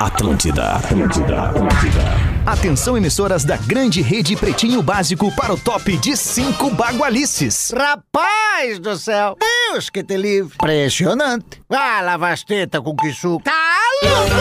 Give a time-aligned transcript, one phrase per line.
[0.00, 2.02] Atlântida, Atlântida, Atlântida.
[2.44, 7.72] Atenção, emissoras da grande rede Pretinho Básico para o top de cinco bagualices.
[7.76, 9.36] Rapaz do céu!
[9.38, 10.54] Deus que te livre!
[10.54, 11.62] Impressionante!
[11.70, 13.44] Ah, lava as tetas com que suco!
[13.44, 14.36] Tá louco!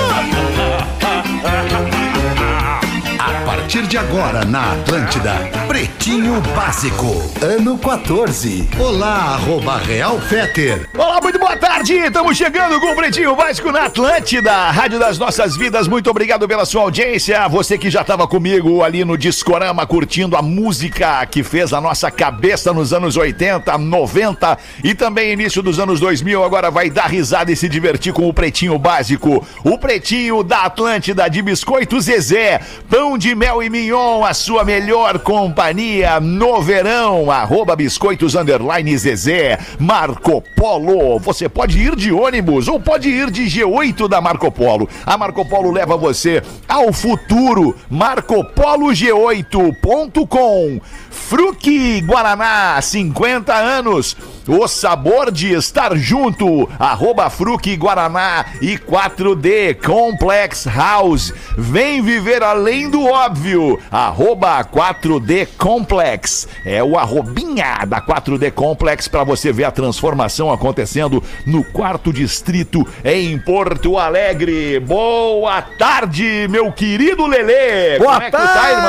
[3.66, 5.34] Partir de agora na Atlântida,
[5.68, 7.08] Pretinho Básico,
[7.42, 8.70] ano 14.
[8.80, 10.88] Olá, arroba Real Feter.
[10.96, 11.96] Olá, muito boa tarde!
[11.96, 15.88] Estamos chegando com o Pretinho Básico na Atlântida, Rádio das Nossas Vidas.
[15.88, 17.48] Muito obrigado pela sua audiência.
[17.48, 22.12] Você que já estava comigo ali no Discorama curtindo a música que fez a nossa
[22.12, 27.52] cabeça nos anos 80, 90 e também início dos anos 2000, agora vai dar risada
[27.52, 29.44] e se divertir com o Pretinho Básico.
[29.64, 35.20] O Pretinho da Atlântida de Biscoito Zezé, pão de mel e mignon, a sua melhor
[35.20, 37.30] companhia no verão.
[37.30, 41.20] Arroba biscoitos underline Zezé, Marco Polo.
[41.20, 44.90] Você pode ir de ônibus ou pode ir de G8 da Marco Polo.
[45.06, 47.76] A Marco Polo leva você ao futuro.
[47.92, 50.82] MarcoPoloG8.com.
[51.16, 54.16] Fruque Guaraná, 50 anos.
[54.48, 56.70] O sabor de estar junto.
[56.78, 61.34] Arroba Fruque Guaraná e 4D Complex House.
[61.58, 63.80] Vem viver além do óbvio.
[63.90, 66.48] Arroba 4D Complex.
[66.64, 72.86] É o arrobinha da 4D Complex para você ver a transformação acontecendo no quarto distrito
[73.04, 74.80] em Porto Alegre.
[74.80, 77.98] Boa tarde, meu querido Lelê.
[77.98, 78.84] Boa Como é tá, irmão?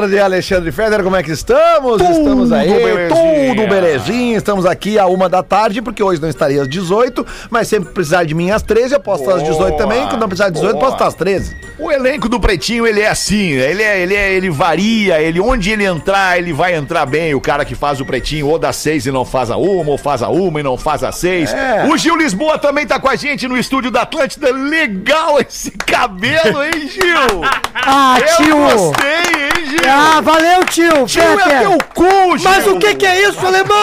[0.00, 1.98] tarde, Alexandre Feder, como é que estamos?
[2.02, 3.54] Tudo estamos aí, belezinha.
[3.54, 4.36] tudo belezinha.
[4.36, 8.24] Estamos aqui a uma da tarde, porque hoje não estaria às 18, mas sempre precisar
[8.24, 10.06] de mim às 13, eu posso estar às 18 também.
[10.06, 10.84] Quando não precisar às 18, eu boa.
[10.84, 11.56] posso estar às 13.
[11.78, 15.70] O elenco do Pretinho, ele é assim, ele é, ele é, ele varia, ele onde
[15.70, 17.34] ele entrar, ele vai entrar bem.
[17.34, 19.98] O cara que faz o Pretinho ou das seis e não faz a uma, ou
[19.98, 21.52] faz a uma e não faz a seis.
[21.52, 21.86] É.
[21.90, 24.50] O Gil Lisboa também tá com a gente no estúdio da Atlântida.
[24.52, 27.40] Legal esse cabelo, hein, Gil?
[27.82, 28.56] Ah, Eu tio!
[28.56, 29.80] gostei, hein, Gil?
[29.90, 31.06] Ah, valeu, tio!
[31.06, 32.50] Tio é teu cu, Gil!
[32.50, 33.76] Mas o que que é isso, alemão?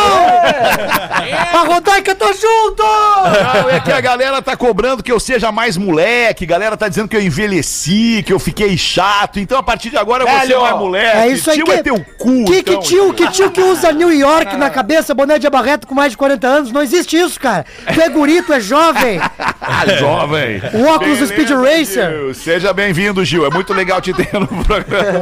[1.54, 2.84] A Rodaica tá junto!
[2.84, 6.88] Não, é que a galera tá cobrando que eu seja mais moleque, a galera tá
[6.88, 9.40] dizendo que eu envelheci, que eu fiquei chato.
[9.40, 11.18] Então, a partir de agora, ser Velho, mais moleque.
[11.18, 13.62] É isso aí Tio que é teu cu, que, que então, tio, que tio que
[13.62, 16.72] usa New York na cabeça, boné de abarreto com mais de 40 anos?
[16.72, 17.66] Não existe isso, cara.
[17.94, 19.20] Tu é guri, tu é jovem.
[19.70, 20.62] Ah, jovem.
[20.74, 22.10] O óculos Beleza, Speed Racer.
[22.10, 22.34] Gil.
[22.34, 23.46] Seja bem-vindo, Gil.
[23.46, 25.20] É muito legal te ter no programa.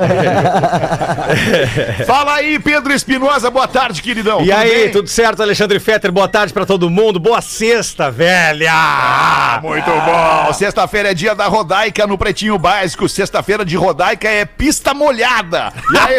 [2.06, 3.50] Fala aí, Pedro Espinosa.
[3.50, 4.42] Boa tarde, queridão.
[4.42, 4.92] E Tudo aí, bem?
[4.92, 6.12] tudo certo, Alexandre Fetter?
[6.12, 7.20] Boa tarde pra todo mundo.
[7.20, 8.72] Boa sexta, velha!
[8.74, 10.54] Ah, muito bom.
[10.54, 13.08] Sexta-feira é dia da Rodaica no Pretinho Básico.
[13.10, 15.72] Sexta-feira de Rodaica é pista molhada.
[15.92, 16.18] E aí,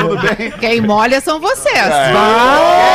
[0.00, 0.50] tudo bem?
[0.52, 1.76] Quem molha são vocês.
[1.76, 2.12] É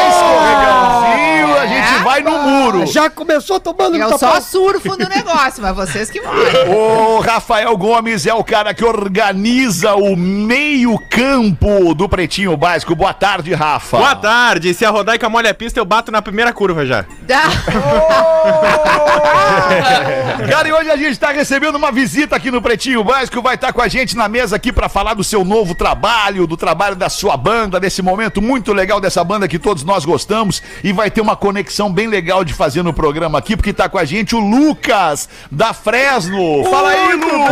[0.09, 2.86] escorregãozinho, a gente vai no muro.
[2.86, 6.72] Já começou tomando Eu só surfo no negócio, mas vocês que molham.
[6.72, 12.96] O Rafael Gomes é o cara que organiza o meio-campo do Pretinho Básico.
[12.96, 13.98] Boa tarde, Rafa.
[13.98, 14.74] Boa tarde.
[14.74, 17.06] Se a Rodaica molha a pista, eu bato na primeira curva já.
[20.50, 23.42] Cara, e hoje a gente tá recebendo uma visita aqui no Pretinho Básico.
[23.42, 26.56] Vai estar com a gente na mesa aqui pra falar do seu novo trabalho, do
[26.58, 30.62] trabalho da sua banda, desse momento muito legal dessa banda que todos nós gostamos.
[30.84, 33.97] E vai ter uma conexão bem legal de fazer no programa aqui, porque tá com
[33.97, 36.63] a gente o Lucas da Fresno.
[36.69, 37.50] Fala aí, Lucas!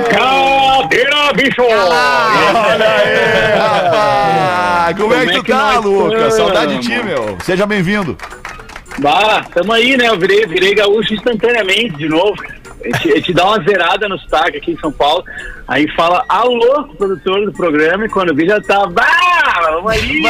[0.00, 1.62] Brincadeira, bicho!
[1.62, 4.96] Olha aí, rapaz!
[4.96, 6.34] Como, é que tu que tá, nós Lucas?
[6.34, 7.36] Saudade de ti, meu.
[7.44, 8.16] Seja bem-vindo.
[8.98, 10.08] Bah, tamo aí, né?
[10.08, 12.36] Eu virei, virei gaúcho instantaneamente de novo.
[12.82, 15.22] A gente, a gente dá uma zerada no sotaque aqui em São Paulo,
[15.68, 19.06] aí fala alô, produtor do programa, e quando vi já tá, bah,
[19.72, 20.22] vamos aí!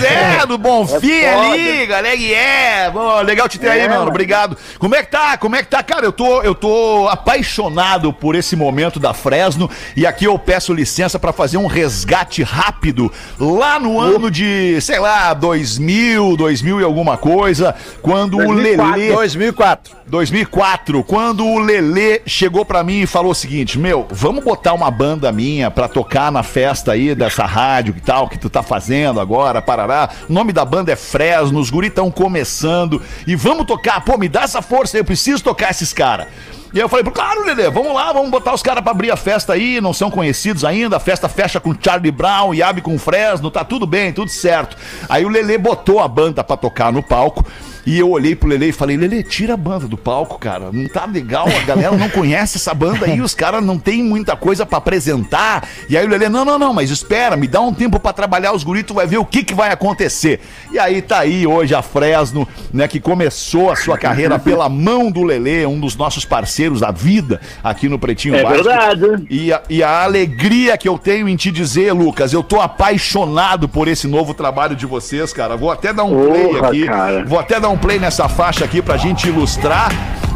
[0.00, 2.90] Zé do Bonfim É ali, galera, é.
[2.90, 4.00] Bom, legal te ter aí, É, mano.
[4.00, 4.10] mano.
[4.10, 4.56] Obrigado.
[4.78, 5.36] Como é que tá?
[5.36, 6.04] Como é que tá, cara?
[6.06, 11.18] Eu tô, eu tô apaixonado por esse momento da Fresno e aqui eu peço licença
[11.18, 17.16] pra fazer um resgate rápido lá no ano de, sei lá, 2000, 2000 e alguma
[17.16, 18.96] coisa, quando o 2004.
[18.96, 20.00] Lelê 2004.
[20.06, 24.88] 2004, quando o Lelê chegou pra mim e falou o seguinte: Meu, vamos botar uma
[24.92, 29.18] banda minha pra tocar na festa aí dessa rádio e tal, que tu tá fazendo
[29.18, 30.08] agora, parará.
[30.28, 33.02] O nome da banda é Fresno, os guri tão começando.
[33.26, 36.28] E vamos tocar, pô, me dá essa força aí, eu preciso tocar esses caras.
[36.72, 39.16] E aí eu falei, claro, Lelê, vamos lá, vamos botar os caras pra abrir a
[39.16, 42.96] festa aí, não são conhecidos ainda, a festa fecha com Charlie Brown e abre com
[42.96, 44.76] Fresno, tá tudo bem, tudo certo.
[45.08, 47.44] Aí o Lelê botou a banda pra tocar no palco
[47.86, 50.70] E eu olhei pro Lele e falei, Lele, tira a banda do palco, cara.
[50.72, 54.36] Não tá legal, a galera não conhece essa banda aí, os caras não tem muita
[54.36, 55.66] coisa pra apresentar.
[55.88, 58.52] E aí o Lele, não, não, não, mas espera, me dá um tempo pra trabalhar
[58.52, 60.40] os guritos, vai ver o que que vai acontecer.
[60.72, 65.10] E aí tá aí hoje a Fresno, né, que começou a sua carreira pela mão
[65.10, 68.64] do Lele, um dos nossos parceiros da vida aqui no Pretinho É Básico.
[68.64, 69.26] verdade.
[69.30, 73.68] E a, e a alegria que eu tenho em te dizer, Lucas, eu tô apaixonado
[73.68, 75.56] por esse novo trabalho de vocês, cara.
[75.56, 76.86] Vou até dar um play Porra, aqui.
[76.86, 77.24] cara.
[77.24, 79.90] Vou até dar um play nessa faixa aqui pra gente ilustrar.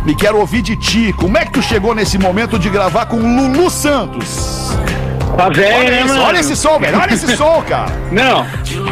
[0.07, 1.15] E quero ouvir de ti.
[1.17, 4.71] Como é que tu chegou nesse momento de gravar com Lulu Santos?
[5.37, 6.23] Tá velho, Olha, né, mano?
[6.23, 6.99] olha esse som, velho.
[7.01, 7.91] Olha esse som, cara.
[8.13, 8.47] Não,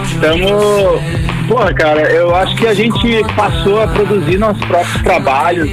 [0.04, 1.02] estamos.
[1.46, 2.98] Porra, cara, eu acho que a gente
[3.36, 5.70] passou a produzir nossos próprios trabalhos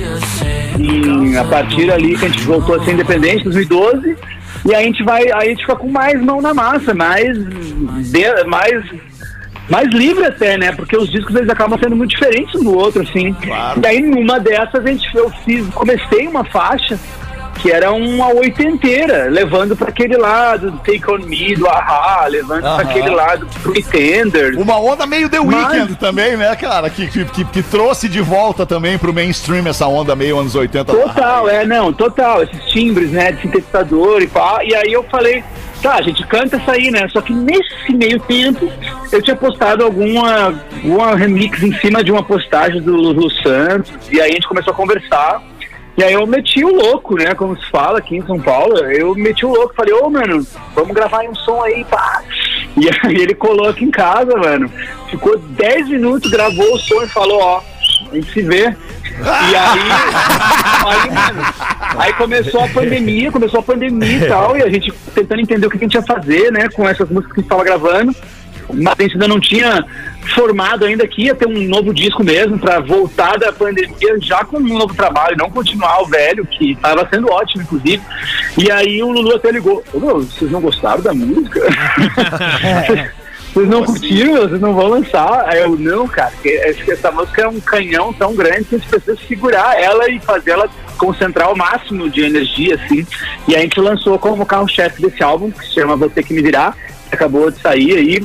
[0.77, 4.15] e a partir ali que a gente voltou a ser independente, 2012,
[4.65, 8.43] e a gente vai, aí a gente fica com mais mão na massa, mais, de-
[8.45, 8.83] mais,
[9.69, 10.71] mais livre até, né?
[10.71, 13.35] Porque os discos eles acabam sendo muito diferentes um do outro, assim.
[13.81, 16.99] E aí numa dessas a gente, eu fiz, comecei uma faixa
[17.61, 22.63] que era uma oitenteira, levando para aquele lado do Take On Me, do Ahá, levando
[22.63, 22.75] Aham.
[22.77, 24.55] para aquele lado do Pretenders.
[24.55, 26.89] Uma onda meio The Mas- Weeknd também, né, cara?
[26.89, 30.93] Que, que, que, que trouxe de volta também pro mainstream essa onda meio anos 80.
[30.93, 31.03] lá.
[31.09, 32.43] Total, é, não, total.
[32.43, 34.59] Esses timbres, né, de sintetizador e pá.
[34.63, 35.43] E aí eu falei,
[35.79, 37.07] tá, a gente canta essa aí, né?
[37.09, 38.71] Só que nesse meio tempo
[39.11, 40.47] eu tinha postado alguma,
[40.83, 43.91] alguma remix em cima de uma postagem do Lulu Santos.
[44.11, 45.41] E aí a gente começou a conversar.
[45.97, 47.35] E aí eu meti o louco, né?
[47.35, 48.77] Como se fala aqui em São Paulo.
[48.77, 52.23] Eu meti o louco, falei, ô mano, vamos gravar um som aí, pá.
[52.77, 54.71] E aí ele colou aqui em casa, mano.
[55.09, 57.61] Ficou 10 minutos, gravou o som e falou, ó,
[58.11, 58.75] a gente se vê.
[59.19, 59.79] E aí,
[60.85, 61.41] aí, mano,
[61.97, 65.69] aí começou a pandemia, começou a pandemia e tal, e a gente tentando entender o
[65.69, 68.15] que a gente ia fazer, né, com essas músicas que a gente estava gravando.
[68.71, 69.83] Mas a gente ainda não tinha
[70.35, 74.57] formado ainda que ia ter um novo disco mesmo para voltar da pandemia já com
[74.57, 78.01] um novo trabalho, não continuar o velho, que estava sendo ótimo, inclusive.
[78.57, 81.59] E aí o Lulu até ligou, "Ô, meu, vocês não gostaram da música?
[83.53, 85.45] Vocês não curtiram, vocês não vão lançar.
[85.47, 88.77] Aí eu, não, cara, porque essa- essa música é um canhão tão grande que a
[88.77, 93.05] gente precisa segurar ela e fazer ela concentrar o máximo de energia, assim.
[93.47, 96.73] E a gente lançou como carro-chefe desse álbum, que se chama Você Que Me Virá,
[97.09, 98.23] que acabou de sair aí.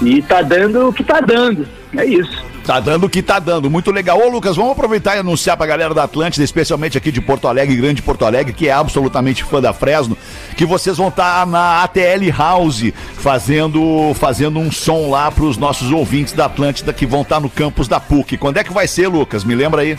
[0.00, 1.66] E tá dando o que tá dando.
[1.96, 2.44] É isso.
[2.64, 4.20] Tá dando o que tá dando, muito legal.
[4.20, 7.74] Ô Lucas, vamos aproveitar e anunciar pra galera da Atlântida, especialmente aqui de Porto Alegre,
[7.74, 10.18] Grande Porto Alegre, que é absolutamente fã da Fresno,
[10.54, 16.34] que vocês vão estar na ATL House fazendo, fazendo um som lá pros nossos ouvintes
[16.34, 18.36] da Atlântida que vão estar no campus da PUC.
[18.36, 19.44] Quando é que vai ser, Lucas?
[19.44, 19.96] Me lembra aí.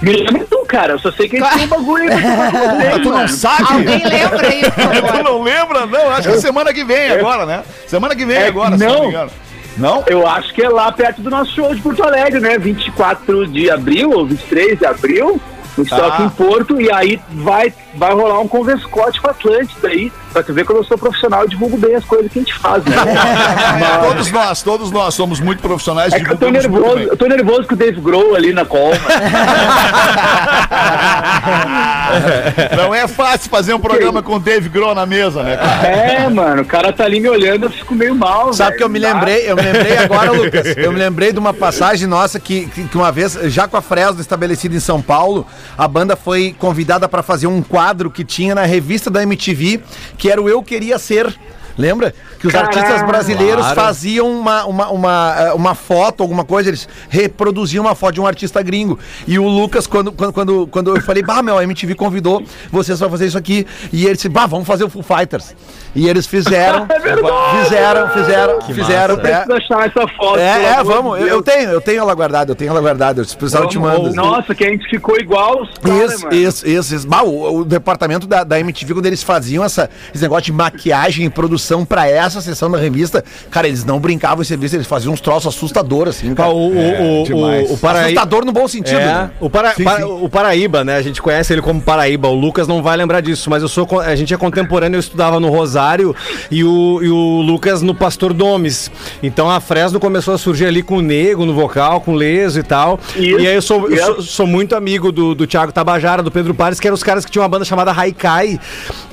[0.00, 0.92] Me lembra cara.
[0.92, 3.64] Eu só sei que a gente tem um bagulho aí pra vocês, tu não sabe?
[3.72, 4.62] Alguém lembra aí,
[5.18, 5.86] tu não lembra?
[5.86, 7.64] Não, acho que é semana que vem agora, né?
[7.86, 9.02] Semana que vem É, agora, se não não.
[9.02, 9.30] me engano.
[9.76, 10.04] Não?
[10.08, 12.58] Eu acho que é lá perto do nosso show de Porto Alegre, né?
[12.58, 15.40] 24 de abril ou 23 de abril.
[15.76, 16.18] Gente Ah.
[16.22, 20.12] em Porto e aí vai, vai rolar um converscote com Atlântida aí.
[20.32, 22.54] Pra tu ver que eu sou profissional e divulgo bem as coisas que a gente
[22.54, 22.96] faz, né?
[23.80, 26.12] Mas- Todos nós, todos nós somos muito profissionais.
[26.12, 28.96] É que eu tô nervoso, eu tô nervoso com o Dave Grohl ali na colma.
[32.76, 35.86] Não é fácil fazer um programa com o Dave Grohl na mesa, né, cara?
[35.88, 38.52] É, mano, o cara tá ali me olhando, eu fico meio mal.
[38.52, 38.78] Sabe velho.
[38.78, 40.76] que eu me lembrei, eu me lembrei agora, Lucas.
[40.76, 44.20] Eu me lembrei de uma passagem nossa que, que, uma vez, já com a Fresno
[44.20, 45.46] estabelecida em São Paulo,
[45.76, 49.80] a banda foi convidada para fazer um quadro que tinha na revista da MTV,
[50.16, 51.34] que era o Eu Queria Ser.
[51.76, 52.14] Lembra?
[52.38, 52.76] Que os Caralho.
[52.78, 58.14] artistas brasileiros faziam uma, uma, uma, eh, uma foto, alguma coisa, eles reproduziam uma foto
[58.14, 58.98] de um artista gringo.
[59.26, 62.98] E o Lucas, quando, quando, quando, quando eu falei, bah, meu, a MTV convidou vocês
[62.98, 63.66] pra fazer isso aqui.
[63.92, 65.54] E ele disse, bah, vamos fazer o Full Fighters.
[65.94, 67.64] E eles fizeram, É verdade.
[67.64, 69.14] fizeram, fizeram, fizeram.
[69.14, 70.38] Eu preciso achar essa foto.
[70.38, 71.18] É, é, vamos.
[71.20, 73.24] Eu, eu tenho, eu tenho ela guardada, eu tenho ela guardada.
[73.24, 74.14] Se precisar, eu te mando.
[74.14, 76.36] Nossa, que a gente ficou igual os caras, Isso, mano.
[76.36, 77.08] isso, isso, isso.
[77.08, 81.26] Bah, o, o departamento da, da MTV, quando eles faziam essa, esse negócio de maquiagem
[81.26, 85.12] e produção pra essa sessão da revista, cara, eles não brincavam em serviço, eles faziam
[85.12, 86.48] uns troços assustadores, assim, Ah, cara.
[86.50, 87.70] o, o, o, demais.
[87.70, 89.30] o, o Paraí- Assustador no bom sentido, É, né?
[89.40, 90.04] o, Para- Sim, Para- sim.
[90.04, 90.96] o Paraíba, né?
[90.96, 92.28] A gente conhece ele como Paraíba.
[92.28, 95.40] O Lucas não vai lembrar disso, mas eu sou a gente é contemporâneo, eu estudava
[95.40, 96.14] no Rosário
[96.50, 98.90] e o, e o Lucas no Pastor Domes.
[99.22, 102.58] Então a Fresno começou a surgir ali com o Nego no vocal, com o Leso
[102.60, 102.98] e tal.
[103.16, 106.30] Isso, E aí eu sou, eu sou, sou muito amigo do, do Thiago Tabajara, do
[106.30, 108.58] Pedro Pares, que eram os caras que tinham uma banda chamada Haikai.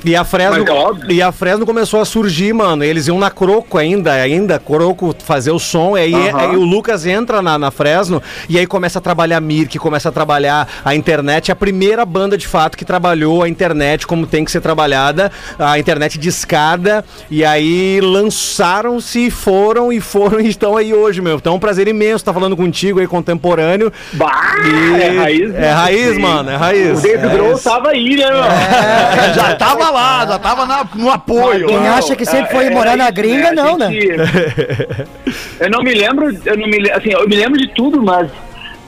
[0.04, 0.64] E a Fresno,
[1.08, 2.84] é e a Fresno começou a surgir, mano.
[2.84, 7.40] Eles iam na Croco ainda, ainda, Croco fazer o som, aí, aí o Lucas entra
[7.42, 11.56] na, na Fresno e aí começa a trabalhar Mirk, começa a trabalhar a internet, a
[11.56, 16.18] primeira banda de fato que trabalhou a internet como tem que ser trabalhada, a internet
[16.18, 21.36] de escada, e aí lançaram-se, foram e foram e estão aí hoje, meu.
[21.36, 23.92] Então é um prazer imenso estar falando contigo aí, contemporâneo.
[24.12, 25.54] Bah, E- é raiz.
[25.54, 26.20] É raiz, Sim.
[26.20, 26.98] mano, é raiz.
[26.98, 28.46] O David É tava aí, né, mano?
[28.46, 31.66] É, já tava lá, já tava na- no apoio.
[31.66, 33.90] Quem acha que sempre foi É, morar era na isso, gringa, A não, né?
[33.90, 34.08] gente-
[35.60, 38.30] eu não me lembro, eu não me, assim, eu me lembro de tudo, mas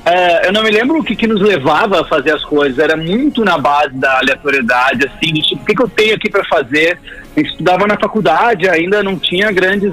[0.04, 2.78] é, eu não me lembro o que, que nos levava a fazer as coisas.
[2.78, 6.30] Era muito na base da aleatoriedade, assim, de, tipo, o que, que eu tenho aqui
[6.30, 6.98] para fazer?
[7.36, 9.92] Gente estudava na faculdade, ainda não tinha grandes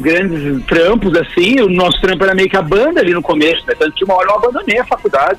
[0.00, 3.74] grandes trampos, assim, o nosso trampo era meio que a banda ali no começo, né?
[3.78, 5.38] Tanto que uma hora eu abandonei a faculdade,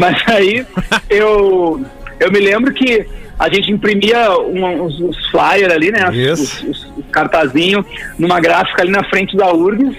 [0.00, 0.66] mas aí
[1.08, 1.80] eu,
[2.18, 3.06] eu me lembro que
[3.38, 6.08] a gente imprimia um- uns, uns flyers ali, né?
[6.12, 6.66] Isso.
[6.68, 7.84] Os, os, os cartazinhos
[8.18, 9.96] numa gráfica ali na frente da URGS,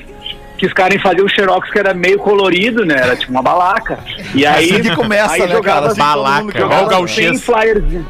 [0.58, 2.96] que os caras faziam o xerox que era meio colorido, né?
[2.98, 3.98] Era tipo uma balaca.
[4.36, 5.88] E aí, Assim que começa, aí né, jogava cara?
[5.94, 7.28] assim, Balaca, mundo igual o jogava gauchês.
[7.30, 8.06] 100 flyerzinho.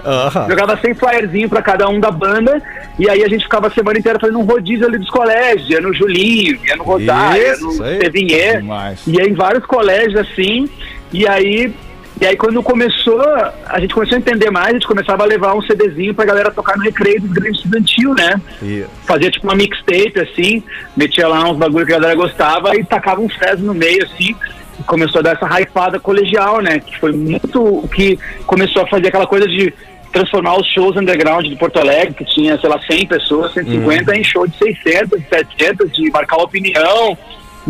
[0.50, 2.60] Jogava 100 flyerzinho pra cada um da banda,
[2.98, 5.80] e aí a gente ficava a semana inteira fazendo um rodízio ali dos colégios, ia
[5.80, 8.12] no Julinho, ia no Rosário, ia no
[8.62, 9.06] Demais.
[9.06, 10.68] ia em vários colégios assim,
[11.14, 11.72] e aí,
[12.22, 13.22] e aí quando começou,
[13.66, 16.52] a gente começou a entender mais, a gente começava a levar um CDzinho pra galera
[16.52, 18.42] tocar no recreio do Grêmio Estudantil, né?
[19.06, 20.64] Fazia tipo uma mixtape assim,
[20.96, 24.36] metia lá uns bagulho que a galera gostava e tacava um Fresno no meio assim,
[24.80, 26.80] e começou a dar essa hypada colegial, né?
[26.80, 29.74] Que foi muito o que começou a fazer aquela coisa de
[30.12, 34.24] transformar os shows underground de Porto Alegre, que tinha, sei lá, 100 pessoas, 150, em
[34.24, 37.18] show de 600, 700, de marcar opinião.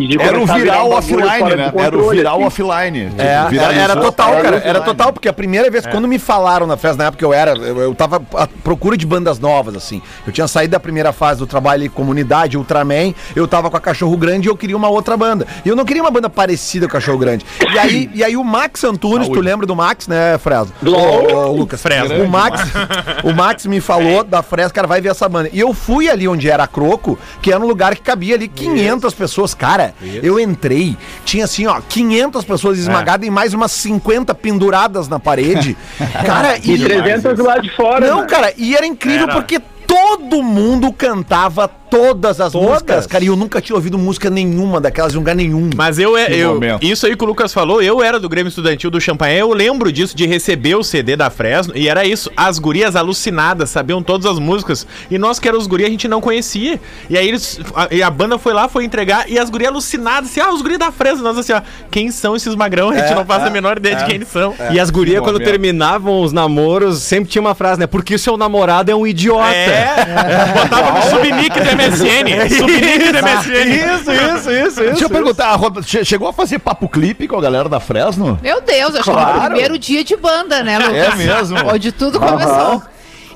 [0.01, 1.73] E de Era o viral offline, né?
[1.75, 2.45] Era o viral assim.
[2.45, 3.11] offline.
[3.17, 3.83] É, era, Viralizou.
[3.83, 4.57] era total, Era cara.
[4.63, 7.33] Era total, porque a primeira vez, quando me falaram na festa, na época que eu
[7.33, 10.01] era, eu, eu tava à procura de bandas novas, assim.
[10.25, 13.79] Eu tinha saído da primeira fase do trabalho em comunidade, Ultraman, eu tava com a
[13.79, 15.45] Cachorro Grande e eu queria uma outra banda.
[15.65, 17.45] E eu não queria uma banda parecida com a Cachorro Grande.
[17.73, 20.73] E aí, e aí o Max Antunes, tu lembra do Max, né, Fresno?
[20.81, 21.81] Do- Lucas.
[21.81, 22.23] Fresno.
[22.23, 22.61] O Max,
[23.23, 25.49] o Max me falou da Fresno, cara, vai ver essa banda.
[25.51, 28.47] E eu fui ali onde era a Croco, que era um lugar que cabia ali
[28.47, 29.53] 500 pessoas.
[29.53, 29.88] Cara,
[30.23, 35.77] eu entrei, tinha assim, ó, 500 pessoas esmagadas e mais umas 50 penduradas na parede.
[36.25, 38.07] Cara, E 300 do lado de fora.
[38.07, 38.27] Não, mano.
[38.27, 39.33] cara, e era incrível Era.
[39.33, 42.69] porque todo mundo cantava todas as Todas?
[42.69, 45.69] músicas, cara, e eu nunca tinha ouvido música nenhuma daquelas em lugar nenhum.
[45.75, 46.83] Mas eu, é- eu momento.
[46.85, 49.91] isso aí que o Lucas falou, eu era do Grêmio Estudantil do Champanhe, eu lembro
[49.91, 54.25] disso, de receber o CD da Fresno, e era isso, as gurias alucinadas, sabiam todas
[54.25, 56.79] as músicas, e nós que éramos os gurias a gente não conhecia,
[57.09, 60.29] e aí eles, a, e a banda foi lá, foi entregar, e as gurias alucinadas,
[60.29, 62.89] assim, ah, os gurias da Fresno, nós assim, ó, quem são esses magrão?
[62.91, 64.53] A gente não faz a menor ideia de quem eles são.
[64.71, 65.49] E as gurias, quando momento.
[65.49, 67.87] terminavam os namoros, sempre tinha uma frase, né?
[67.87, 69.49] Porque o seu namorado é um idiota.
[69.55, 70.05] É,
[70.53, 73.69] botava no subnick do MSN, subnick do MSN.
[73.95, 75.57] Isso, isso, isso, Deixa eu perguntar,
[76.03, 78.39] chegou a fazer papo clipe com a galera da Fresno?
[78.41, 79.33] Meu Deus, acho que Claro.
[79.39, 80.95] no primeiro dia de banda, né, Lucas?
[80.95, 81.57] É mesmo?
[81.73, 82.81] Onde tudo começou.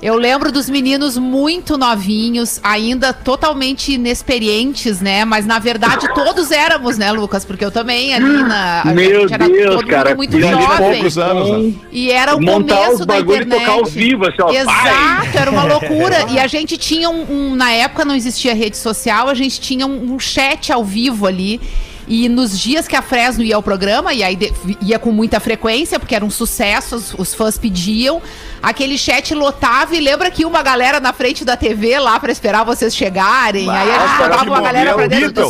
[0.06, 5.24] Eu lembro dos meninos muito novinhos, ainda totalmente inexperientes, né?
[5.24, 7.42] Mas na verdade todos éramos, né, Lucas?
[7.42, 8.82] Porque eu também ali na.
[8.82, 10.76] a Meu gente era Deus, todo mundo cara, muito jovem.
[10.92, 11.72] poucos anos, né?
[11.90, 13.60] E era o Montar começo os da bagulho e internet.
[13.66, 16.26] tocar ao vivo, assim, ó, Exato, era uma loucura.
[16.30, 19.86] E a gente tinha um, um- Na época não existia rede social, a gente tinha
[19.86, 21.58] um, um chat ao vivo ali.
[22.06, 25.40] E nos dias que a Fresno ia ao programa, e aí de- ia com muita
[25.40, 28.20] frequência, porque era um sucesso, os, os fãs pediam,
[28.62, 32.64] aquele chat lotava e lembra que uma galera na frente da TV lá pra esperar
[32.64, 33.68] vocês chegarem.
[33.70, 35.40] aí a gente botava uma galera pra momento, dentro do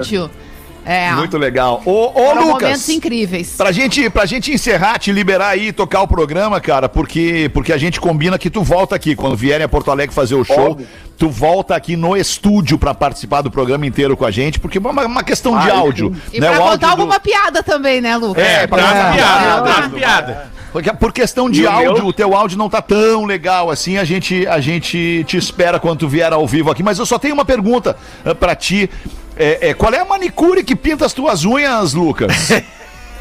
[0.00, 0.30] estúdio.
[0.84, 1.80] É, Muito legal.
[1.84, 3.54] Ô, ô foram Lucas, momentos incríveis.
[3.56, 7.72] pra gente, pra gente encerrar, te liberar aí e tocar o programa, cara, porque, porque
[7.72, 10.72] a gente combina que tu volta aqui, quando vierem a Porto Alegre fazer o show,
[10.72, 10.86] Óbvio.
[11.16, 14.80] tu volta aqui no estúdio pra participar do programa inteiro com a gente, porque é
[14.80, 16.14] uma, uma questão de áudio.
[16.32, 16.48] E né?
[16.50, 18.42] pra O áudio contar do- alguma piada também, né, Lucas?
[18.44, 19.88] É, pra Traz É, piada, é, é.
[19.88, 20.52] piada.
[20.72, 22.06] Porque por questão de E áudio, meu?
[22.06, 25.98] o teu áudio não tá tão legal assim, a gente, a gente te espera quando
[26.00, 26.82] tu vier ao vivo aqui.
[26.82, 28.88] Mas eu só tenho uma pergunta eh, pra ti.
[29.36, 32.50] É, é, qual é a manicure que pinta as tuas unhas, Lucas?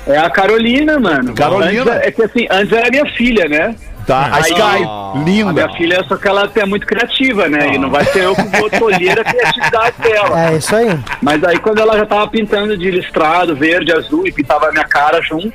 [0.08, 1.36] É a Carolina, mano.
[1.36, 1.91] Carolina?
[1.94, 3.75] Antes, é que assim, antes era minha filha, né?
[4.08, 5.53] Tá, a Aí- Sky, A linda.
[5.53, 7.75] minha filha, só que ela é muito criativa, né?
[7.75, 10.50] E não vai ser eu que vou tolher a criatividade dela.
[10.53, 10.88] É isso aí.
[11.22, 14.86] Mas aí quando ela já tava pintando de listrado, verde, azul e pintava a minha
[14.86, 15.53] cara junto.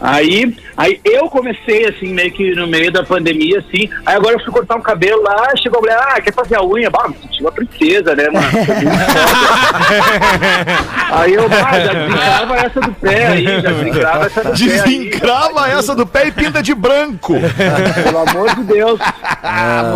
[0.00, 3.88] Aí, aí eu comecei assim, meio que no meio da pandemia, assim.
[4.04, 6.64] Aí agora eu fui cortar um cabelo lá, chegou a mulher, ah, quer fazer a
[6.64, 6.90] unha?
[6.90, 8.46] Bah, me senti uma princesa, né, mano?
[11.12, 14.82] aí eu, ah, já desencrava essa do pé aí, já desencrava essa do pé aí.
[14.82, 17.34] Desencrava essa do pé e pinta de branco.
[18.04, 19.00] Pelo amor de Deus.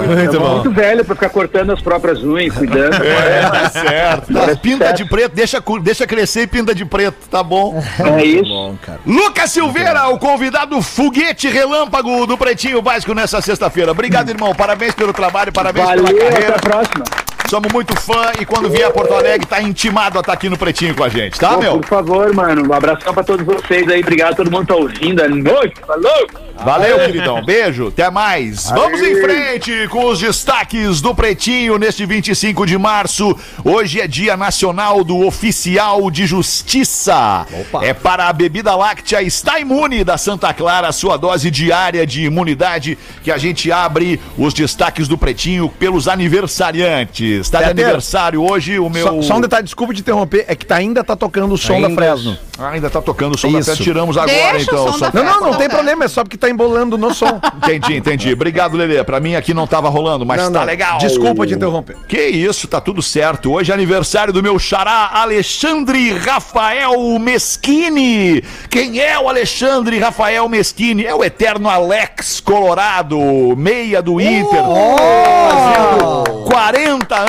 [0.06, 0.54] Muito Tô bom.
[0.54, 3.02] muito velho pra ficar cortando as próprias unhas, cuidando.
[3.04, 4.38] É, tá certo.
[4.38, 4.96] É pinta certo.
[4.98, 7.82] de preto, deixa, deixa crescer e pinta de preto, tá bom?
[8.18, 8.76] É isso.
[9.06, 13.92] Lucas Silveira, o convidado foguete relâmpago do Pretinho Básico nessa sexta-feira.
[13.92, 14.54] Obrigado, irmão.
[14.54, 16.56] Parabéns pelo trabalho, parabéns Valeu, pela até carreira.
[16.56, 17.04] a próxima.
[17.48, 20.58] Somos muito fã e quando vier a Porto Alegre, tá intimado a estar aqui no
[20.58, 21.80] Pretinho com a gente, tá, Pô, meu?
[21.80, 22.68] por favor, mano.
[22.68, 24.00] Um abração pra todos vocês aí.
[24.00, 25.22] Obrigado a todo mundo que tá ouvindo.
[25.22, 25.80] É noite.
[25.86, 26.48] Falou!
[26.64, 27.44] Valeu, queridão.
[27.44, 28.68] Beijo, até mais.
[28.70, 33.36] Vamos em frente com os destaques do Pretinho neste 25 de março.
[33.64, 37.46] Hoje é Dia Nacional do Oficial de Justiça.
[37.80, 42.98] É para a bebida láctea Está Imune da Santa Clara, sua dose diária de imunidade,
[43.22, 47.37] que a gente abre os destaques do Pretinho pelos aniversariantes.
[47.40, 49.06] Está de aniversário hoje o meu.
[49.06, 51.80] Só, só um detalhe, desculpa te interromper, é que tá, ainda tá tocando o som
[51.80, 52.00] da Ainda.
[52.00, 52.38] Fresno.
[52.58, 53.70] Ah, ainda tá tocando o som da Isso.
[53.70, 53.84] festa.
[53.84, 54.92] Tiramos agora, Deixa o então.
[54.92, 57.40] som só- da Não, não, não tem problema, é só porque tá embolando no som.
[57.62, 58.32] Entendi, entendi.
[58.32, 59.02] Obrigado, Lelê.
[59.04, 60.66] Pra mim aqui não tava rolando, mas Não, tá não.
[60.66, 60.98] legal.
[60.98, 61.96] Desculpa te interromper.
[62.08, 63.52] Que isso, tá tudo certo.
[63.52, 68.42] Hoje é aniversário do meu xará Alexandre Rafael Meschini.
[68.70, 71.04] Quem é o Alexandre Rafael Meschini?
[71.04, 73.18] É o eterno Alex Colorado,
[73.56, 74.62] meia do Inter.
[75.50, 77.27] Fazendo 40 anos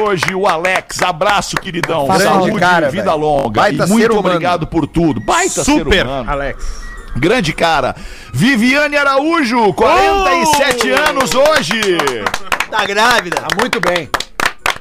[0.00, 1.02] hoje, o Alex.
[1.02, 2.06] Abraço, queridão.
[2.06, 3.16] Grande Saúde cara, e vida velho.
[3.16, 3.60] longa.
[3.60, 5.20] Baita e muito obrigado por tudo.
[5.20, 6.30] Baita Super, ser humano.
[6.30, 6.86] Alex.
[7.16, 7.96] Grande cara.
[8.32, 11.80] Viviane Araújo, 47 anos hoje.
[12.70, 13.36] Tá grávida.
[13.36, 14.08] Tá muito bem.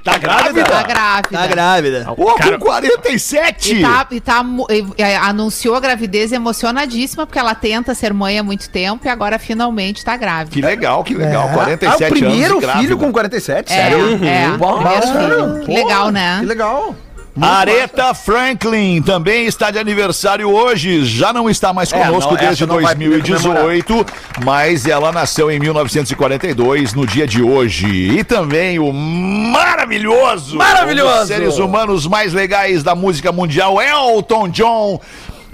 [0.06, 0.64] Tá grávida?
[0.64, 1.30] Tá grávida.
[1.40, 2.06] Tá grávida.
[2.16, 3.76] Pô, com 47.
[3.78, 8.38] E, tá, e tá e- e anunciou a gravidez emocionadíssima, porque ela tenta ser mãe
[8.38, 10.52] há muito tempo e agora finalmente tá grávida.
[10.54, 11.50] Que legal, que legal.
[11.50, 12.82] Ah, 47 o primeiro anos.
[12.82, 14.24] filho com 47, É, sério?
[14.24, 14.50] é.
[14.58, 15.54] Bom, primeiro bacana.
[15.54, 15.66] filho.
[15.66, 16.38] Que legal, né?
[16.40, 16.96] Que legal.
[17.42, 21.04] Aretha Franklin também está de aniversário hoje.
[21.04, 24.06] Já não está mais É, conosco não, desde não poder 2018,
[24.46, 27.88] mas ela nasceu em 1942, no dia de hoje.
[27.88, 31.14] E também o maravilhoso, Maravilhoso!
[31.16, 35.00] um dos seres humanos mais legais da música mundial, Elton John.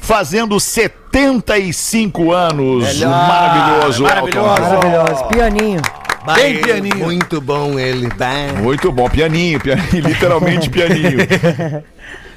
[0.04, 2.86] Fazendo 75 anos.
[2.96, 3.10] Melhor.
[3.12, 4.48] Maravilhoso, Maravilhoso.
[4.48, 4.62] Elton.
[4.62, 5.24] Maravilhoso.
[5.26, 5.82] Pianinho.
[6.36, 6.98] Bem pianinho.
[6.98, 8.08] Muito bom ele.
[8.18, 8.54] Bah.
[8.62, 11.20] Muito bom, pianinho, pianinho literalmente pianinho.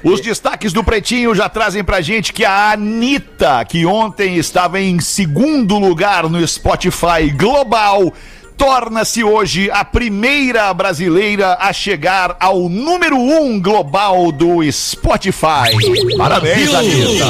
[0.03, 4.99] Os destaques do Pretinho já trazem pra gente que a Anitta, que ontem estava em
[4.99, 8.13] segundo lugar no Spotify Global,
[8.57, 15.75] torna-se hoje a primeira brasileira a chegar ao número um global do Spotify.
[16.17, 17.25] Parabéns, Anitta.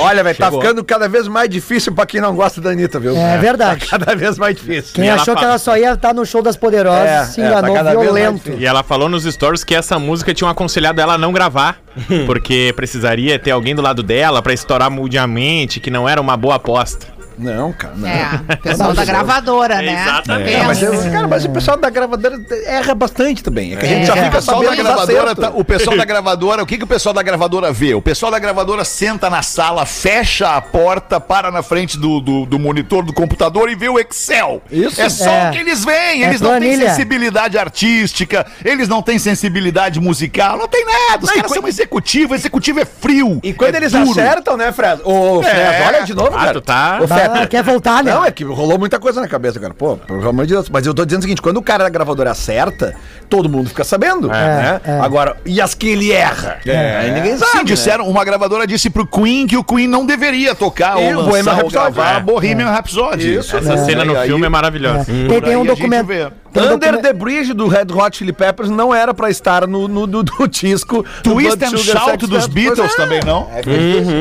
[0.00, 3.16] Olha, velho, tá ficando cada vez mais difícil pra quem não gosta da Anitta, viu?
[3.16, 3.86] É verdade.
[3.86, 4.94] Tá cada vez mais difícil.
[4.94, 7.24] Quem E ela achou que fala- ela só ia estar no show das Poderosas É,
[7.26, 8.52] se é, enganou tá vez mais violento.
[8.58, 11.78] E ela falou nos stories que essa música tinha aconselhado ela a não gravar,
[12.26, 16.56] porque precisaria ter alguém do lado dela pra estourar mundialmente, que não era uma boa
[16.56, 17.06] aposta.
[17.40, 18.08] Não, cara, não.
[18.08, 19.92] É, pessoal da gravadora, né?
[20.02, 20.52] Exatamente.
[20.52, 23.72] É, mas, eu- cara, mas o pessoal da gravadora erra bastante também.
[23.72, 24.06] É que a gente É.
[24.06, 26.86] já O fica pessoal da gravadora, tá- o pessoal da gravadora, o que, que o
[26.86, 27.94] pessoal da gravadora vê?
[27.94, 32.46] O pessoal da gravadora senta na sala, fecha a porta, para na frente do, do,
[32.46, 34.62] do monitor do computador e vê o Excel.
[34.70, 35.00] Isso.
[35.00, 35.48] É só É.
[35.48, 36.24] o que eles veem.
[36.24, 36.90] É Eles não têm planilha.
[36.90, 41.24] sensibilidade artística, eles não têm sensibilidade musical, não tem nada.
[41.24, 43.40] Os Não, caras são executivo, executivo é frio.
[43.42, 44.10] E quando é eles duro.
[44.10, 45.00] acertam, né, Fred?
[45.04, 45.84] Ô, Fred, É.
[45.86, 46.52] olha de novo, Ah, cara.
[46.52, 48.12] tu tá- Ô, Ah, quer voltar, né?
[48.12, 49.74] Não, é que rolou muita coisa na cabeça, cara.
[49.74, 50.68] Pô, pelo amor de Deus.
[50.68, 52.94] Mas eu tô dizendo o seguinte: quando o cara da gravadora acerta,
[53.28, 54.28] todo mundo fica sabendo.
[54.28, 54.80] né?
[54.84, 55.00] é.
[55.00, 56.58] Agora, e as que ele erra?
[56.66, 57.50] Aí ninguém sabe.
[57.50, 57.64] Sim, né?
[57.64, 61.64] disseram, uma gravadora disse pro Queen que o Queen não deveria tocar E ou lançar
[61.64, 62.20] ou gravar É.
[62.20, 63.36] Bohemian Rhapsody.
[63.36, 63.56] Isso.
[63.56, 65.04] Essa cena no aí- filme é maravilhosa.
[65.04, 66.10] Tem, tem um documento.
[66.10, 70.06] um Under the Bridge do Red Hot Chili Peppers não era pra estar no, no,
[70.06, 72.46] no, no disco do Twist and Shout dos.
[72.46, 72.96] Beatles é.
[72.96, 73.48] também, não?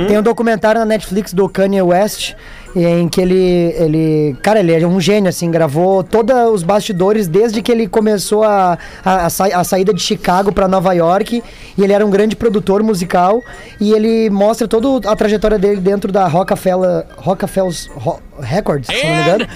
[0.07, 2.35] Tem um documentário na Netflix do Kanye West
[2.75, 7.61] em que ele, ele, cara, ele é um gênio, assim, gravou todos os bastidores desde
[7.61, 11.43] que ele começou a, a, a, sa- a saída de Chicago para Nova York.
[11.77, 13.41] E ele era um grande produtor musical.
[13.79, 19.15] E ele mostra toda a trajetória dele dentro da Rockefeller, Rockefeller Ro- Records, se não
[19.15, 19.47] me engano,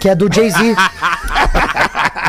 [0.00, 0.74] que é do Jay-Z.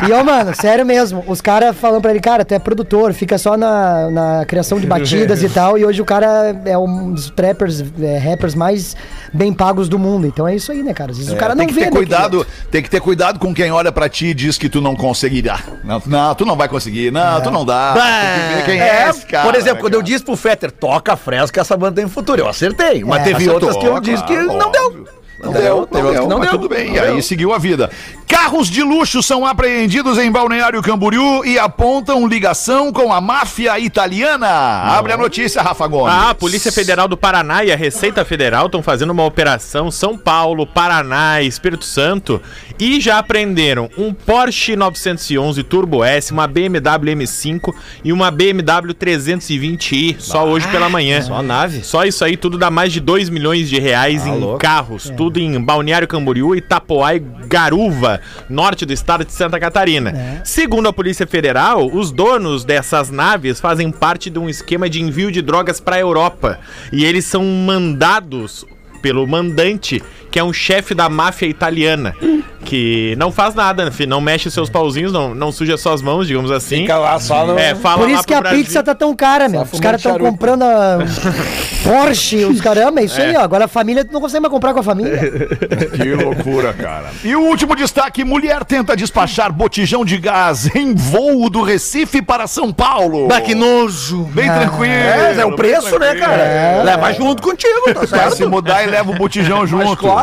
[0.08, 3.38] E, ó, mano, sério mesmo, os caras falando pra ele, cara, tu é produtor, fica
[3.38, 7.30] só na, na criação de batidas e tal, e hoje o cara é um dos
[7.30, 8.96] trappers, é, rappers mais
[9.32, 10.26] bem pagos do mundo.
[10.26, 11.12] Então é isso aí, né, cara?
[11.12, 13.38] Às vezes o cara não tem que vê, ter né, cuidado, tem que ter cuidado
[13.38, 15.60] com quem olha pra ti e diz que tu não conseguirá.
[15.84, 17.12] Não, não, tu não vai conseguir.
[17.12, 17.94] Não, tu não dá.
[17.94, 18.02] Tem
[18.48, 19.44] que ver quem é, É, esse cara.
[19.44, 20.12] por exemplo, né, quando eu cara?
[20.12, 22.40] disse pro Fetter, toca a fresca, essa banda tem futuro.
[22.40, 23.04] Eu acertei.
[23.04, 23.24] Mas É.
[23.24, 25.21] teve Acertou, outras que eu disse que claro, não deu.
[25.42, 26.50] Não Não deu, teve Não, deu, não deu.
[26.50, 26.88] tudo bem.
[26.88, 27.22] Não E aí deu.
[27.22, 27.90] seguiu a vida.
[28.28, 34.48] Carros de luxo são apreendidos em Balneário Camboriú e apontam ligação com a máfia italiana.
[34.48, 36.12] Abre a notícia, Rafa Gomes.
[36.14, 40.16] Ah, a Polícia Federal do Paraná e a Receita Federal estão fazendo uma operação São
[40.16, 42.40] Paulo, Paraná Espírito Santo
[42.78, 50.16] e já apreenderam um Porsche 911 Turbo S, uma BMW M5 e uma BMW 320i
[50.18, 51.22] só hoje pela manhã.
[51.22, 51.84] Só nave.
[51.84, 54.58] Só isso aí tudo dá mais de 2 milhões de reais em louco.
[54.58, 60.40] carros, tudo em Balneário Camboriú, Itapoá e Garuva, norte do estado de Santa Catarina.
[60.44, 65.30] Segundo a Polícia Federal, os donos dessas naves fazem parte de um esquema de envio
[65.30, 66.58] de drogas para a Europa
[66.92, 68.64] e eles são mandados
[69.02, 70.00] pelo mandante,
[70.32, 72.16] que é um chefe da máfia italiana,
[72.64, 76.50] que não faz nada, né, não mexe seus pauzinhos, não, não suja suas mãos, digamos
[76.50, 76.78] assim.
[76.82, 77.58] Fica lá só no...
[77.58, 78.64] É, fala Por lá isso que a Brasil.
[78.64, 79.62] pizza tá tão cara, meu.
[79.70, 80.98] Os caras estão comprando a
[81.84, 83.40] Porsche, os caramba, é isso aí, ó.
[83.42, 85.20] Agora a família não consegue mais comprar com a família.
[85.92, 87.10] Que loucura, cara.
[87.24, 92.46] E o último destaque: mulher tenta despachar botijão de gás em voo do Recife para
[92.46, 93.28] São Paulo.
[93.28, 94.24] Bah, que nojo.
[94.32, 94.92] Bem tranquilo.
[94.92, 96.82] É, é o preço, né, cara?
[96.82, 98.36] Leva junto contigo, tá Vai certo?
[98.36, 99.96] se mudar e leva o botijão junto.
[99.96, 100.21] claro.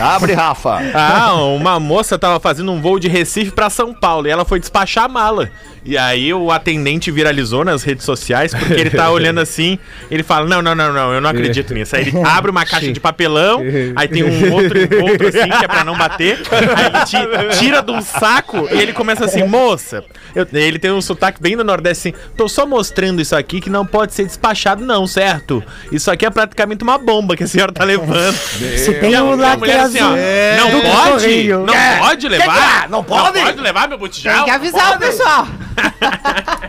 [0.00, 0.78] Abre, Rafa.
[0.94, 4.60] Ah, uma moça tava fazendo um voo de Recife pra São Paulo e ela foi
[4.60, 5.50] despachar a mala.
[5.82, 9.78] E aí o atendente viralizou nas redes sociais porque ele tá olhando assim,
[10.10, 11.96] ele fala: "Não, não, não, não, eu não acredito nisso".
[11.96, 13.62] Aí ele abre uma caixa de papelão,
[13.96, 16.38] aí tem um outro encontro assim que é pra não bater.
[16.50, 20.90] Aí ele ti- tira de um saco e ele começa assim: "Moça, eu- ele tem
[20.90, 24.26] um sotaque bem do Nordeste assim: "Tô só mostrando isso aqui que não pode ser
[24.26, 25.64] despachado não, certo?
[25.90, 28.34] Isso aqui é praticamente uma bomba que a senhora tá levando".
[28.76, 30.16] Se tem a- o lacre assim, ó, azul.
[30.56, 31.10] não do pode?
[31.12, 31.58] correio.
[31.66, 32.88] Não pode levar?
[32.88, 33.38] Não pode?
[33.38, 34.34] Não pode levar meu botijão?
[34.34, 35.46] Tem que avisar o pessoal.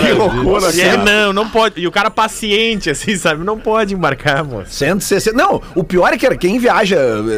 [0.00, 1.04] Que loucura, E ele, cara.
[1.04, 1.80] não, não pode.
[1.80, 3.44] E o cara paciente, assim, sabe?
[3.44, 4.72] Não pode embarcar, moço.
[4.72, 5.36] 160.
[5.36, 6.96] Não, o pior é que era quem viaja.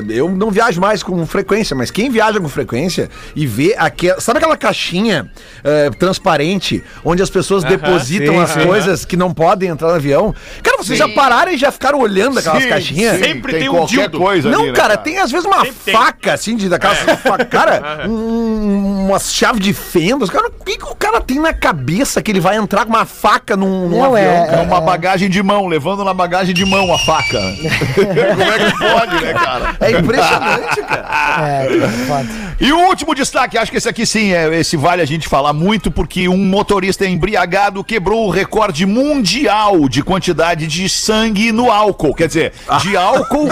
[0.08, 4.20] Eu não viajo mais com frequência, mas quem viaja com frequência e vê aquela.
[4.20, 5.30] Sabe aquela caixinha
[5.64, 8.66] eh, transparente onde as pessoas depositam sim, as sim.
[8.66, 10.34] coisas que não podem entrar no avião?
[10.62, 13.18] Cara, vocês já pararam e já ficaram olhando aquelas Sim, caixinhas?
[13.18, 14.18] Sempre tem um qualquer dildo.
[14.18, 15.94] coisa Não, ali, né, cara, tem às vezes uma Sempre tem.
[15.94, 20.30] faca, assim, de daquelas fa- Cara, um, uma chave de fendas.
[20.30, 23.04] Cara, o que, que o cara tem na cabeça que ele vai entrar com uma
[23.04, 24.62] faca num, num Não, avião, é- cara?
[24.62, 27.38] É uma bagagem de mão, levando na bagagem de mão a faca.
[27.94, 29.76] Como é que pode, né, cara?
[29.80, 31.02] É impressionante, cara.
[31.42, 32.26] É, foda.
[32.60, 35.52] E o último destaque, acho que esse aqui sim, é, esse vale a gente falar
[35.52, 42.14] muito, porque um motorista embriagado quebrou o recorde mundial de quantidade de sangue no álcool.
[42.14, 43.48] Quer dizer, de álcool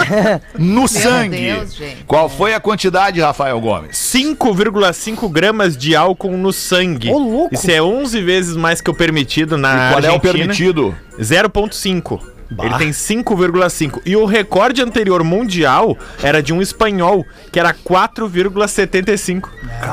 [0.57, 1.37] no sangue.
[1.37, 2.03] Deus, gente.
[2.05, 3.95] Qual foi a quantidade, Rafael Gomes?
[3.97, 7.09] 5,5 gramas de álcool no sangue.
[7.09, 7.53] Ô, louco.
[7.53, 10.33] Isso é 11 vezes mais que o permitido na Qual é o Argentina.
[10.33, 10.95] permitido?
[11.19, 12.19] 0,5.
[12.59, 14.01] Ele tem 5,5.
[14.05, 19.49] E o recorde anterior mundial era de um espanhol, que era 4,75.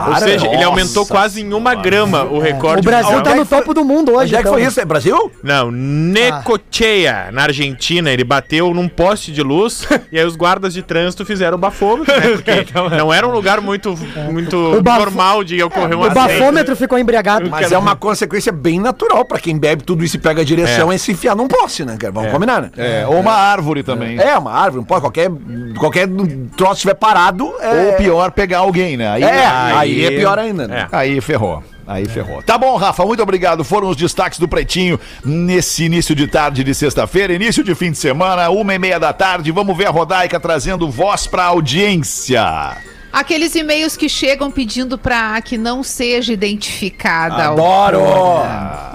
[0.09, 3.35] Ou seja, ele nossa aumentou quase em uma grama o recorde O Brasil mundial.
[3.35, 4.25] tá no topo do mundo hoje.
[4.27, 4.53] Onde é que então.
[4.55, 4.81] foi isso?
[4.81, 5.31] É Brasil?
[5.42, 8.11] Não, Necochea, na Argentina.
[8.11, 12.14] Ele bateu num poste de luz e aí os guardas de trânsito fizeram o bafômetro,
[12.14, 12.29] né?
[12.37, 13.97] Porque não era um lugar muito,
[14.31, 17.49] muito bafo- normal de ocorrer um O bafômetro ficou embriagado.
[17.51, 20.90] Mas é uma consequência bem natural pra quem bebe tudo isso e pega a direção
[20.92, 21.97] é, se enfiar num poste, né?
[22.12, 22.71] Vamos combinar, né?
[22.77, 24.19] É, ou uma árvore também.
[24.19, 25.31] É, uma árvore, um poste, qualquer,
[25.79, 26.09] qualquer
[26.57, 27.53] troço estiver parado.
[27.61, 29.09] É, Ou pior, pegar alguém, né?
[29.11, 30.67] Aí, É, aí, é pior ainda.
[30.67, 30.89] Né?
[30.91, 30.97] É.
[30.97, 31.63] Aí ferrou.
[31.87, 32.43] Aí ferrou.
[32.43, 33.65] Tá bom, Rafa, muito obrigado.
[33.65, 37.97] Foram os destaques do Pretinho nesse início de tarde de sexta-feira, início de fim de
[37.97, 39.51] semana, uma e meia da tarde.
[39.51, 42.77] Vamos ver a Rodaica trazendo voz pra audiência.
[43.11, 47.49] Aqueles e-mails que chegam pedindo pra que não seja identificada.
[47.49, 48.01] Adoro!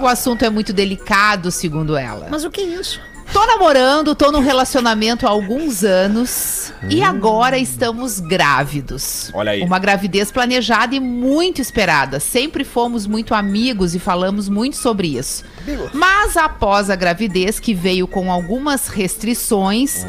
[0.00, 2.28] O assunto é muito delicado, segundo ela.
[2.30, 3.00] Mas o que é isso?
[3.32, 9.30] Tô namorando, tô num relacionamento há alguns anos e agora estamos grávidos.
[9.34, 9.62] Olha aí.
[9.62, 12.20] Uma gravidez planejada e muito esperada.
[12.20, 15.44] Sempre fomos muito amigos e falamos muito sobre isso.
[15.92, 20.06] Mas após a gravidez, que veio com algumas restrições,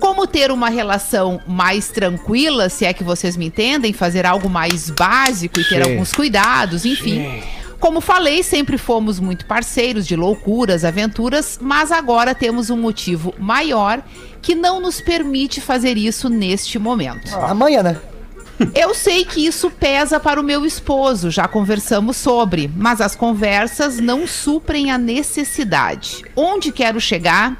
[0.00, 4.90] como ter uma relação mais tranquila, se é que vocês me entendem, fazer algo mais
[4.90, 7.42] básico e ter alguns cuidados, enfim.
[7.80, 14.02] Como falei, sempre fomos muito parceiros de loucuras, aventuras, mas agora temos um motivo maior
[14.42, 17.34] que não nos permite fazer isso neste momento.
[17.36, 18.00] Amanhã, né?
[18.74, 24.00] Eu sei que isso pesa para o meu esposo, já conversamos sobre, mas as conversas
[24.00, 26.24] não suprem a necessidade.
[26.34, 27.56] Onde quero chegar?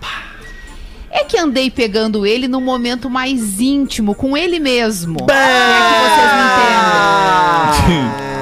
[1.11, 5.21] É que andei pegando ele num momento mais íntimo, com ele mesmo.
[5.21, 8.29] Se é que vocês me entendem.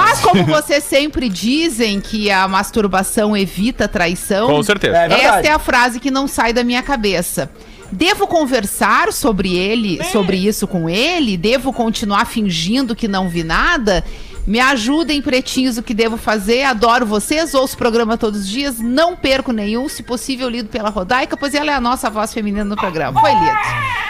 [0.00, 4.96] Mas como vocês sempre dizem que a masturbação evita a traição, Com certeza.
[4.96, 7.50] É esta é a frase que não sai da minha cabeça.
[7.92, 11.36] Devo conversar sobre ele, sobre isso com ele?
[11.36, 14.04] Devo continuar fingindo que não vi nada?
[14.50, 16.64] Me ajudem, pretinhos, o que devo fazer.
[16.64, 20.88] Adoro vocês, ouço o programa todos os dias, não perco nenhum, se possível, lido pela
[20.88, 23.20] Rodaica, pois ela é a nossa voz feminina no programa.
[23.20, 23.56] Foi lido.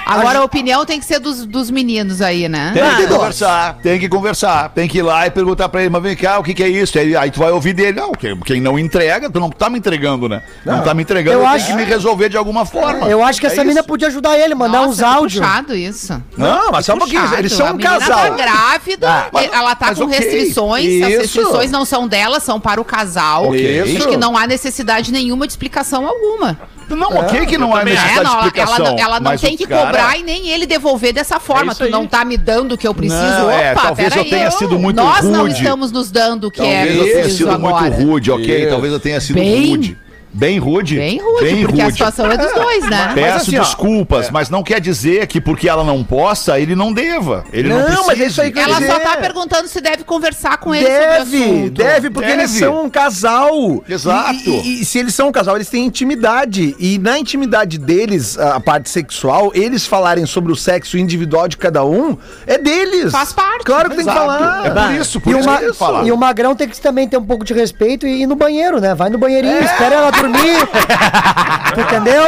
[0.07, 2.73] Agora a opinião tem que ser dos, dos meninos aí, né?
[2.75, 4.71] Tem que conversar, tem que conversar.
[4.71, 6.69] Tem que ir lá e perguntar pra ele, mas vem cá, o que, que é
[6.69, 6.99] isso?
[6.99, 8.01] Aí, aí tu vai ouvir dele.
[8.01, 10.43] Não, quem, quem não entrega, tu não tá me entregando, né?
[10.65, 13.07] Não, tá me entregando, eu eu, tenho acho- que me resolver de alguma forma.
[13.09, 13.87] Eu acho que É essa mina isso.
[13.89, 15.47] podia ajudar ele, mandar Nossa, uns áudios.
[15.47, 16.21] puxado isso.
[16.37, 17.35] Não, mas só um pouquinho.
[17.39, 18.19] Eles são A um menina casal.
[18.21, 20.30] tá grávida, Ah, mas- ela tá com ok.
[20.33, 21.19] Restrições, as Isso.
[21.21, 23.49] restrições não são dela, são para o casal.
[23.49, 23.81] Ok.
[23.97, 26.59] Acho que não há necessidade nenhuma de explicação alguma.
[26.89, 28.75] Não, ok que não há necessidade É, de não, ela, explicação.
[28.87, 31.71] ela não- ela não tem que cara- cobrar e nem ele devolver dessa forma.
[31.73, 33.21] isso tu não tá me dando o que eu preciso.
[33.23, 35.55] Não, Opa, é, talvez eu peraí, tenha sido muito Nós não rude.
[35.55, 37.91] estamos nos dando o que é Talvez eu tenha sido agora.
[37.91, 38.61] muito rude, ok?
[38.63, 38.71] Isso.
[38.71, 39.99] Talvez eu tenha sido Bem- rude.
[40.33, 40.97] Bem rude.
[40.97, 43.11] Bem rude, porque a situação é dos dois, né?
[43.15, 46.93] Peço assim, ó, desculpas, mas não quer dizer que porque ela não possa, ele não
[46.93, 47.45] deva.
[47.53, 48.07] Ele não, Não, precisa.
[48.07, 48.93] mas é isso aí que eu Ela dizer.
[48.93, 51.71] só tá perguntando se deve conversar com ele sobre o Deve, assunto.
[51.71, 52.43] deve, porque Deve.
[52.43, 53.83] eles são um casal.
[53.89, 54.35] Exato.
[54.49, 56.77] E, e- e se eles são um casal, eles têm intimidade.
[56.79, 61.85] E na intimidade deles, a parte sexual, eles falarem sobre o sexo individual de cada
[61.85, 62.17] um,
[62.47, 63.11] é deles.
[63.13, 63.65] Faz parte.
[63.65, 64.27] Claro que tem que Exato.
[64.27, 64.67] falar.
[64.67, 66.07] É por isso, por E, isso uma- falar.
[66.07, 68.81] e o Magrão tem que também ter um pouco de respeito e ir no banheiro,
[68.81, 68.95] né?
[68.95, 69.65] Vai no banheirinho, É.
[69.65, 70.69] espera ela dormir.
[71.75, 72.25] Tu entendeu?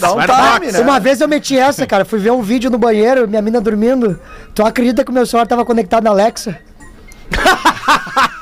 [0.00, 0.80] Dá um time, né?
[0.80, 2.02] Uma vez eu meti essa, cara.
[2.04, 4.18] Fui ver um vídeo no banheiro, minha mina dormindo.
[4.54, 6.58] Tu acredita que o meu celular tava conectado na Alexa?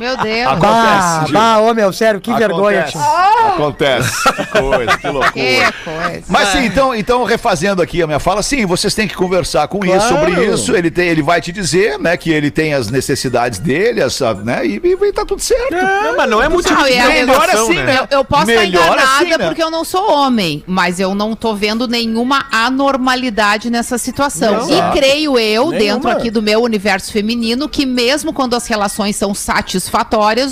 [0.00, 0.58] Meu Deus.
[0.58, 1.34] Bah, Gil.
[1.34, 2.92] bah, ô meu, sério, que vergonha, Acontece.
[2.92, 3.44] tio.
[3.54, 4.22] Acontece.
[4.34, 5.72] Que coisa, que Que loucura.
[5.84, 6.24] coisa.
[6.28, 9.84] Mas sim, então, então, refazendo aqui a minha fala, sim, vocês têm que conversar com
[9.84, 10.74] isso, sobre isso.
[10.76, 14.66] Ele, tem, ele vai te dizer, né, que ele tem as necessidades dele, essa, né,
[14.66, 15.72] e, e, e tá tudo certo.
[15.72, 17.98] Não, mas não é muito Não, a- Melhor assim, né?
[18.10, 19.38] Eu, eu posso estar Melhor enganada assim, né?
[19.46, 24.66] porque eu não sou homem, mas eu não tô vendo nenhuma anormalidade nessa situação.
[24.66, 24.70] Não.
[24.70, 25.78] e creio eu, Nenhuma.
[25.78, 29.73] dentro aqui do meu universo feminino, que mesmo quando as relações são satisfatórias,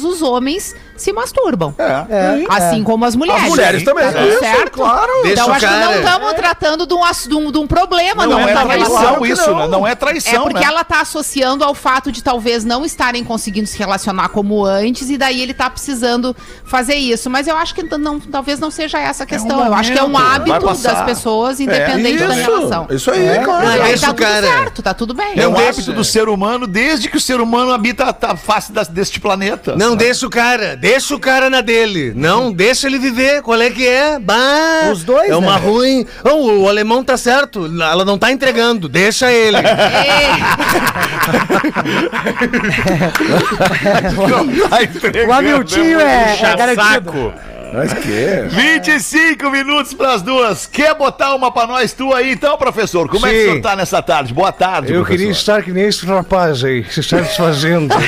[0.04, 1.74] os homens se masturbam.
[1.78, 1.84] É.
[1.84, 3.42] É, Assim como as mulheres.
[3.42, 4.12] As mulheres também.
[4.12, 4.70] Tá Isso, certo?
[4.72, 5.10] claro.
[5.22, 8.26] Deixa Então acho que não cara- estamos tratando de um, de um- de um problema.
[8.26, 9.58] Não, Não, é traição isso, não.
[9.58, 9.66] né?
[9.68, 10.64] Não é é traição, porque né?
[10.66, 15.18] ela tá associando ao fato de talvez não estarem conseguindo se relacionar como antes e
[15.18, 17.28] daí ele tá precisando fazer isso.
[17.28, 19.64] Mas eu acho que não, talvez não seja essa a questão.
[19.66, 22.86] eu acho que é um hábito das pessoas, independente da relação.
[22.90, 23.64] Isso aí, claro.
[23.66, 25.32] Não, aí tá tudo cara- certo, tá tudo bem.
[25.36, 28.88] É um hábito do ser humano desde que o ser humano habita a face das-
[28.88, 29.74] deste planeta.
[29.76, 32.12] Não deixa o cara, deixa o cara na dele.
[32.14, 33.42] Não, deixa ele viver.
[33.42, 34.18] Qual é que é?
[34.18, 35.66] Bah, Os dois, É uma né?
[35.66, 36.06] ruim.
[36.24, 37.66] Oh, o alemão tá certo.
[37.66, 38.88] Ela não tá entregando.
[38.88, 39.56] Deixa ele.
[45.26, 47.12] O Hamiltinho é, é garantido.
[47.12, 47.32] Saco.
[47.72, 48.42] Mas que?
[48.50, 50.66] 25 minutos pras duas.
[50.66, 53.08] Quer botar uma pra nós tu aí então, professor?
[53.08, 53.46] Como é que o Sim.
[53.48, 54.34] senhor tá nessa tarde?
[54.34, 55.18] Boa tarde, Eu professor.
[55.18, 57.94] queria estar que nem esse rapaz aí, se está desfazendo.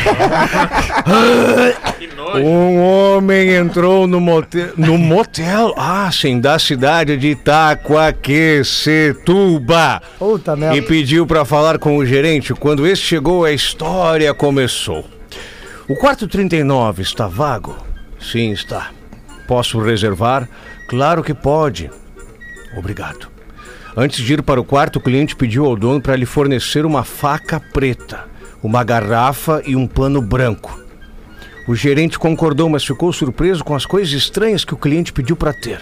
[2.37, 10.03] um homem entrou no motel, no motel, ah, sim, da cidade de Itaquaquecetuba.
[10.19, 10.77] Puta merda.
[10.77, 12.53] E pediu para falar com o gerente.
[12.55, 15.05] Quando este chegou, a história começou.
[15.89, 17.77] O quarto 39 está vago?
[18.21, 18.91] Sim, está.
[19.47, 20.49] Posso reservar?
[20.89, 21.91] Claro que pode.
[22.77, 23.29] Obrigado.
[23.97, 27.05] Antes de ir para o quarto, o cliente pediu ao dono para lhe fornecer uma
[27.05, 28.25] faca preta,
[28.63, 30.81] uma garrafa e um pano branco.
[31.69, 35.53] O gerente concordou, mas ficou surpreso com as coisas estranhas que o cliente pediu para
[35.53, 35.81] ter.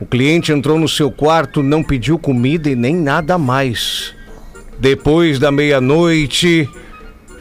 [0.00, 4.14] O cliente entrou no seu quarto, não pediu comida e nem nada mais.
[4.78, 6.68] Depois da meia-noite,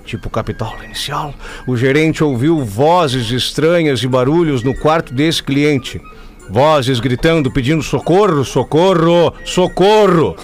[0.05, 1.33] tipo capital inicial,
[1.67, 6.01] o gerente ouviu vozes estranhas e barulhos no quarto desse cliente.
[6.49, 10.35] Vozes gritando, pedindo socorro, socorro, socorro.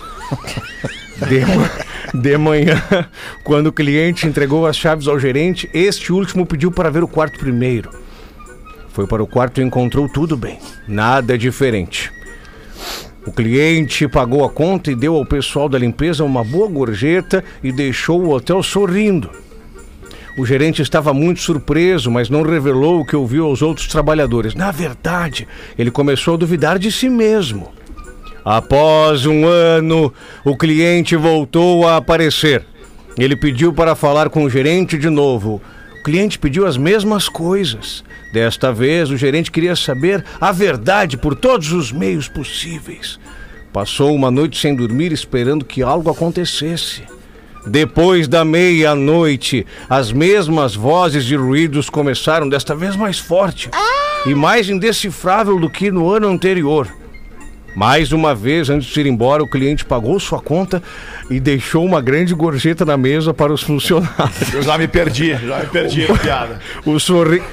[1.19, 2.81] De, de manhã,
[3.43, 7.37] quando o cliente entregou as chaves ao gerente, este último pediu para ver o quarto
[7.37, 7.89] primeiro.
[8.93, 12.11] Foi para o quarto e encontrou tudo bem, nada diferente.
[13.25, 17.71] O cliente pagou a conta e deu ao pessoal da limpeza uma boa gorjeta e
[17.71, 19.29] deixou o hotel sorrindo.
[20.39, 24.56] O gerente estava muito surpreso, mas não revelou o que ouviu aos outros trabalhadores.
[24.56, 25.45] Na verdade,
[25.78, 27.73] ele começou a duvidar de si mesmo.
[28.45, 30.13] Após um ano,
[30.45, 32.63] o cliente voltou a aparecer.
[33.17, 35.62] Ele pediu para falar com o gerente de novo.
[35.99, 38.02] O cliente pediu as mesmas coisas.
[38.32, 43.19] Desta vez, o gerente queria saber a verdade por todos os meios possíveis.
[43.73, 47.18] Passou uma noite sem dormir esperando que algo acontecesse.
[47.65, 53.69] Depois da meia-noite, as mesmas vozes e ruídos começaram, desta vez mais forte
[54.25, 56.87] e mais indecifrável do que no ano anterior.
[57.75, 60.81] Mais uma vez, antes de ir embora, o cliente pagou sua conta
[61.29, 64.53] e deixou uma grande gorjeta na mesa para os funcionários.
[64.53, 66.59] Eu já me perdi, já me perdi na piada.
[66.85, 67.45] O sorriso.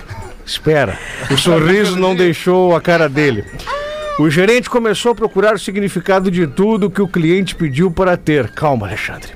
[0.45, 0.99] Espera.
[1.31, 3.45] O sorriso não deixou a cara dele.
[4.19, 8.49] O gerente começou a procurar o significado de tudo que o cliente pediu para ter.
[8.49, 9.33] Calma, Alexandre.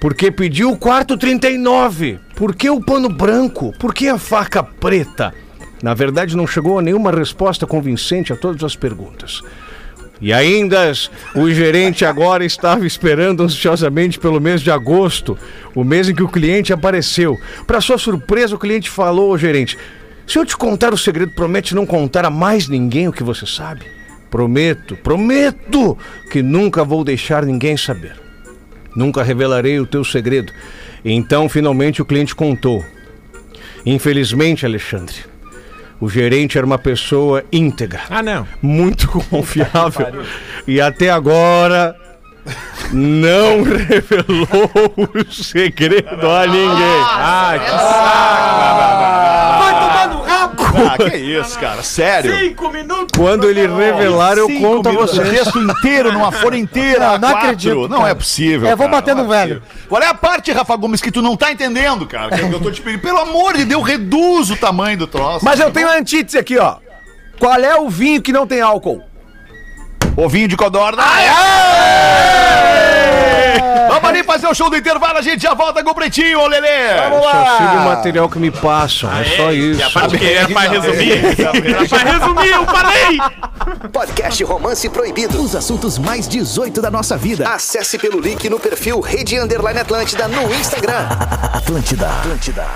[0.00, 2.18] Porque pediu o quarto 39?
[2.34, 3.74] Por que o pano branco?
[3.78, 5.34] Por que a faca preta?
[5.82, 9.42] Na verdade, não chegou a nenhuma resposta convincente a todas as perguntas.
[10.18, 10.90] E ainda,
[11.34, 15.36] o gerente agora estava esperando ansiosamente pelo mês de agosto,
[15.74, 17.38] o mês em que o cliente apareceu.
[17.66, 19.76] Para sua surpresa, o cliente falou ao gerente:
[20.26, 23.44] Se eu te contar o segredo, promete não contar a mais ninguém o que você
[23.44, 24.01] sabe?
[24.32, 25.96] Prometo, prometo
[26.30, 28.18] que nunca vou deixar ninguém saber.
[28.96, 30.50] Nunca revelarei o teu segredo.
[31.04, 32.82] Então, finalmente, o cliente contou.
[33.84, 35.16] Infelizmente, Alexandre,
[36.00, 38.48] o gerente era uma pessoa íntegra Ah, não.
[38.62, 40.24] muito confiável
[40.66, 41.94] e até agora
[42.90, 44.48] não revelou
[44.96, 47.02] o segredo a ninguém.
[47.06, 49.41] Ah, que no rabo!
[50.94, 52.32] Ah, que isso, cara, sério.
[53.16, 55.30] Quando ele revelar, eu Cinco conto a minutos, vocês.
[55.30, 56.98] texto inteiro, numa folha inteira.
[56.98, 57.38] Não, não quatro.
[57.38, 58.68] acredito, Não é possível.
[58.68, 59.62] É, vou cara, bater não no é velho.
[59.88, 62.36] Qual é a parte, Rafa Gomes, que tu não tá entendendo, cara?
[62.36, 63.00] Que eu tô te pedindo.
[63.00, 65.44] Pelo amor de Deus, reduz o tamanho do troço.
[65.44, 66.76] Mas eu tenho a antítese aqui, ó.
[67.38, 69.02] Qual é o vinho que não tem álcool?
[70.16, 71.02] Ovinho de codorna.
[74.02, 76.46] Vamos ali fazer o show do intervalo, a gente já volta com o Pretinho, ô
[76.46, 76.68] Lelê.
[77.08, 77.84] Vamos Só sigo o lá!
[77.94, 79.82] material que me passam, é só isso.
[79.82, 81.12] A parte que era pra resumir.
[81.42, 83.18] Era pra resumir, eu falei!
[83.92, 85.40] Podcast Romance Proibido.
[85.42, 87.48] Os assuntos mais 18 da nossa vida.
[87.48, 91.06] Acesse pelo link no perfil Rede Underline Atlântida no Instagram.
[91.54, 92.08] Atlântida.
[92.08, 92.66] Atlântida.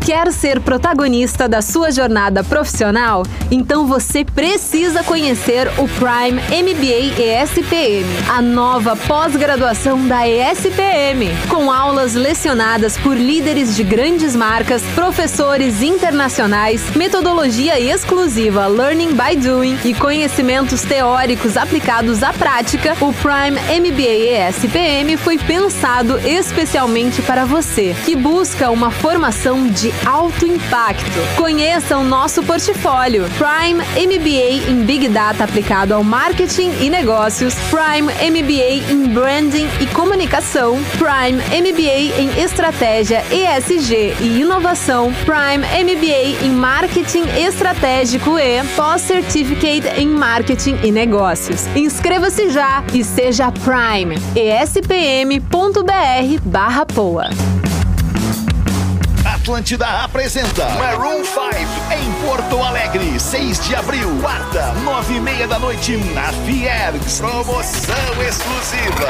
[0.00, 3.24] Quer ser protagonista da sua jornada profissional?
[3.50, 12.14] Então você precisa conhecer o Prime MBA ESPM, a nova pós-graduação da ESPM, com aulas
[12.14, 20.82] lecionadas por líderes de grandes marcas, professores internacionais, metodologia exclusiva Learning by Doing e conhecimentos
[20.82, 22.96] teóricos aplicados à prática.
[23.00, 30.46] O Prime MBA ESPM foi pensado especialmente para você que busca uma formação de alto
[30.46, 31.36] impacto.
[31.36, 38.12] Conheça o nosso portfólio Prime MBA em Big Data aplicado ao marketing e negócios, Prime
[38.12, 46.50] MBA em Branding e Comunicação, Prime MBA em Estratégia ESG e Inovação, Prime MBA em
[46.50, 51.66] Marketing Estratégico e Pós-Certificate em Marketing e Negócios.
[51.76, 54.16] Inscreva-se já e seja Prime.
[54.34, 55.88] espm.br
[56.44, 57.57] barra poa.
[59.48, 61.38] Atlântida apresenta Maroon 5
[61.94, 67.18] em Porto Alegre, 6 de abril, quarta, nove e meia da noite na Fiergs.
[67.18, 69.08] Promoção exclusiva.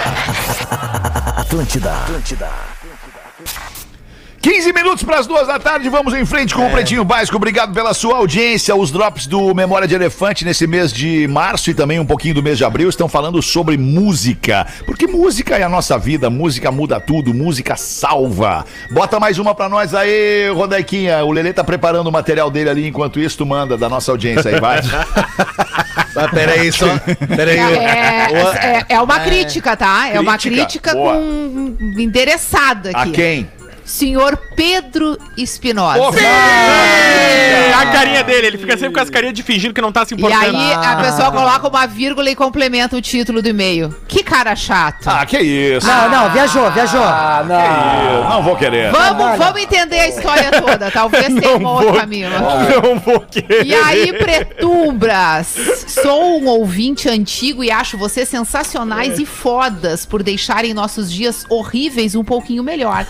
[1.43, 1.93] Atlântida.
[1.93, 2.78] Atlântida.
[4.49, 7.37] 15 minutos para as duas da tarde, vamos em frente com o Pretinho Básico.
[7.37, 8.75] Obrigado pela sua audiência.
[8.75, 12.43] Os drops do Memória de Elefante nesse mês de março e também um pouquinho do
[12.43, 14.67] mês de abril estão falando sobre música.
[14.87, 18.65] Porque música é a nossa vida, música muda tudo, música salva.
[18.91, 21.23] Bota mais uma para nós aí, Rodaiquinha.
[21.27, 24.51] O Lelê tá preparando o material dele ali, enquanto isso tu manda da nossa audiência
[24.51, 24.81] aí, vai.
[26.17, 26.87] Ah, peraí, só.
[27.37, 27.59] Peraí.
[27.59, 30.09] É, é, é uma crítica, tá?
[30.09, 30.93] É uma Crítica?
[30.93, 31.15] Boa.
[31.15, 33.13] com endereçada A aqui.
[33.13, 33.58] quem?
[33.89, 35.99] Senhor Pedro Espinosa.
[37.79, 40.15] A carinha dele, ele fica sempre com as carinhas de fingindo que não tá se
[40.15, 40.57] E importando.
[40.57, 43.95] aí a pessoa coloca uma vírgula e complementa o título do e-mail.
[44.07, 45.07] Que cara chato.
[45.09, 45.87] Ah, que isso.
[45.87, 47.03] Não, não, viajou, viajou.
[47.03, 48.21] Ah, Que não.
[48.21, 48.29] isso.
[48.31, 48.91] Não vou querer.
[48.91, 50.91] Vamos, vamos entender a história toda.
[50.91, 52.29] Talvez tenha um outro caminho.
[52.31, 53.65] Não vou querer.
[53.65, 55.55] E aí, Pretumbras,
[55.87, 62.15] sou um ouvinte antigo e acho vocês sensacionais e fodas por deixarem nossos dias horríveis
[62.15, 63.07] um pouquinho melhor.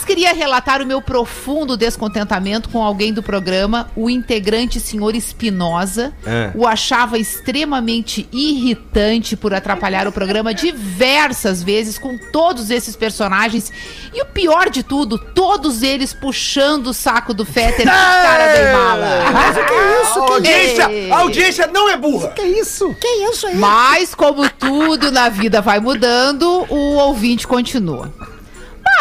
[0.00, 6.14] Mas queria relatar o meu profundo descontentamento com alguém do programa, o integrante senhor Espinosa.
[6.24, 6.50] É.
[6.54, 13.70] O achava extremamente irritante por atrapalhar o programa diversas vezes com todos esses personagens.
[14.14, 18.72] E o pior de tudo, todos eles puxando o saco do Fetter, que cara de
[18.72, 19.30] mala.
[19.30, 20.14] Mas o que é isso?
[20.14, 22.28] Que audiência, a audiência não é burra.
[22.28, 22.96] Que isso?
[22.98, 23.54] Que isso aí?
[23.54, 28.10] Mas, como tudo na vida vai mudando, o ouvinte continua.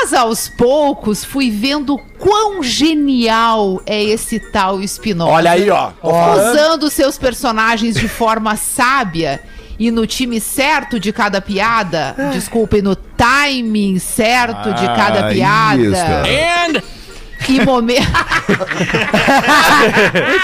[0.02, 5.30] Mas aos poucos fui vendo quão genial é esse tal Spinoza.
[5.30, 5.92] Olha aí, ó.
[6.02, 9.42] Usando seus personagens de forma sábia
[9.78, 12.16] e no time certo de cada piada.
[12.32, 15.82] Desculpem, no timing certo de cada Ah, piada.
[15.82, 16.86] isso.
[17.50, 18.06] E momento.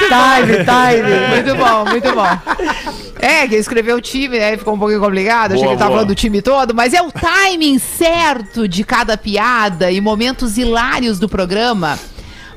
[0.09, 1.11] time, time.
[1.29, 2.27] Muito bom, muito bom.
[3.19, 4.57] É, que escreveu o time, né?
[4.57, 5.53] Ficou um pouquinho complicado.
[5.53, 5.99] Achei Boa, que ele tava boa.
[5.99, 11.19] falando do time todo, mas é o timing certo de cada piada e momentos hilários
[11.19, 11.97] do programa.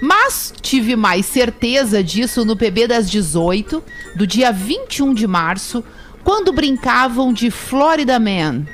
[0.01, 3.83] Mas tive mais certeza disso no PB das 18,
[4.15, 5.85] do dia 21 de março,
[6.23, 8.65] quando brincavam de Florida Man.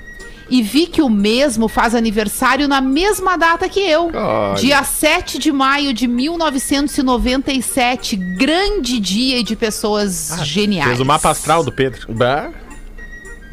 [0.49, 4.11] E vi que o mesmo faz aniversário na mesma data que eu.
[4.15, 4.55] Olha.
[4.55, 8.17] Dia 7 de maio de 1997.
[8.17, 10.89] Grande dia de pessoas geniais.
[10.89, 12.07] Fez o mapa astral do Pedro.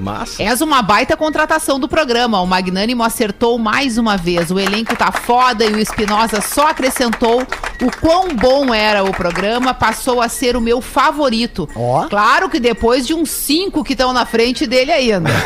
[0.02, 0.42] Massa.
[0.42, 2.42] És uma baita contratação do programa.
[2.42, 4.52] O Magnânimo acertou mais uma vez.
[4.52, 7.42] O elenco tá foda e o Espinosa só acrescentou
[7.82, 9.74] o quão bom era o programa.
[9.74, 11.70] Passou a ser o meu favorito.
[11.76, 12.08] Ó.
[12.08, 15.30] Claro que depois de uns cinco que estão na frente dele ainda.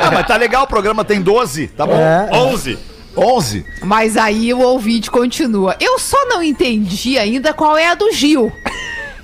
[0.00, 1.94] Ah, mas tá legal, o programa tem 12, tá bom?
[1.94, 2.28] É.
[2.32, 2.78] 11.
[3.16, 3.66] 11.
[3.82, 5.76] Mas aí o ouvinte continua.
[5.80, 8.52] Eu só não entendi ainda qual é a do Gil.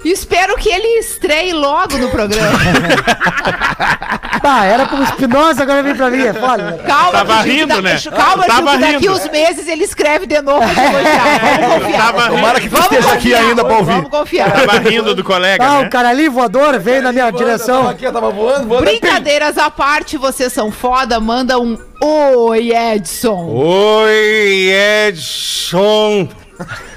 [0.05, 2.59] Espero que ele estreie logo no programa.
[4.45, 6.79] Tá, era pro Espinosa, agora vem pra mim, é foda.
[6.87, 7.97] Calma, Tava Gil rindo, da- né?
[8.15, 9.13] Calma, Tava Gil, que daqui rindo.
[9.15, 10.61] uns meses ele escreve de novo.
[10.69, 12.13] Vamos confiar.
[12.13, 13.93] Tava Tomara que tu Vamos esteja aqui confiar, ainda pra ouvir.
[13.95, 14.53] Vamos confiar.
[14.53, 15.87] Tava rindo do colega, Ah, né?
[15.87, 17.89] o cara ali voador veio na minha direção.
[17.89, 18.85] Aqui, eu tava voando, voando.
[18.85, 21.19] Brincadeiras à parte, vocês são foda.
[21.19, 23.47] Manda um Oi, Edson.
[23.49, 24.69] Oi,
[25.09, 26.29] Edson.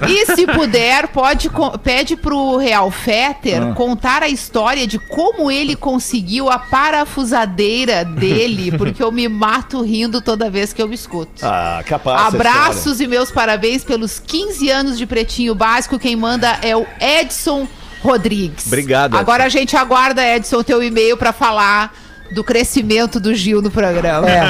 [0.06, 1.50] E se puder, pode
[1.82, 3.74] pede pro Real Fetter Ah.
[3.74, 10.20] contar a história de como ele conseguiu a parafusadeira dele, porque eu me mato rindo
[10.20, 11.44] toda vez que eu me escuto.
[11.44, 12.34] Ah, capaz.
[12.34, 15.98] Abraços e meus parabéns pelos 15 anos de Pretinho Básico.
[15.98, 17.66] Quem manda é o Edson
[18.02, 18.66] Rodrigues.
[18.66, 19.20] Obrigado, Edson.
[19.20, 21.92] Agora a gente aguarda, Edson, teu e-mail pra falar
[22.30, 24.28] do crescimento do Gil no programa.
[24.28, 24.42] É.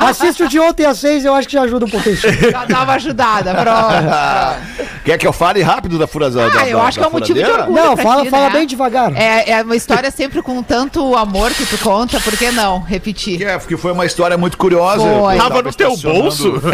[0.00, 2.16] Assiste o de ontem às seis, eu acho que já ajuda um pouquinho.
[2.16, 4.90] Já dá uma ajudada, pronto.
[5.04, 6.60] Quer que eu fale rápido da furazada?
[6.60, 7.72] Ah, eu acho que é um motivo de orgulho.
[7.72, 8.52] Não, pra fala, ti, fala né?
[8.52, 9.16] bem devagar.
[9.16, 13.38] É, é uma história sempre com tanto amor que tu conta, por que não repetir?
[13.38, 15.02] Que, é, porque foi uma história muito curiosa.
[15.02, 15.36] Foi.
[15.36, 16.60] Tava no teu bolso?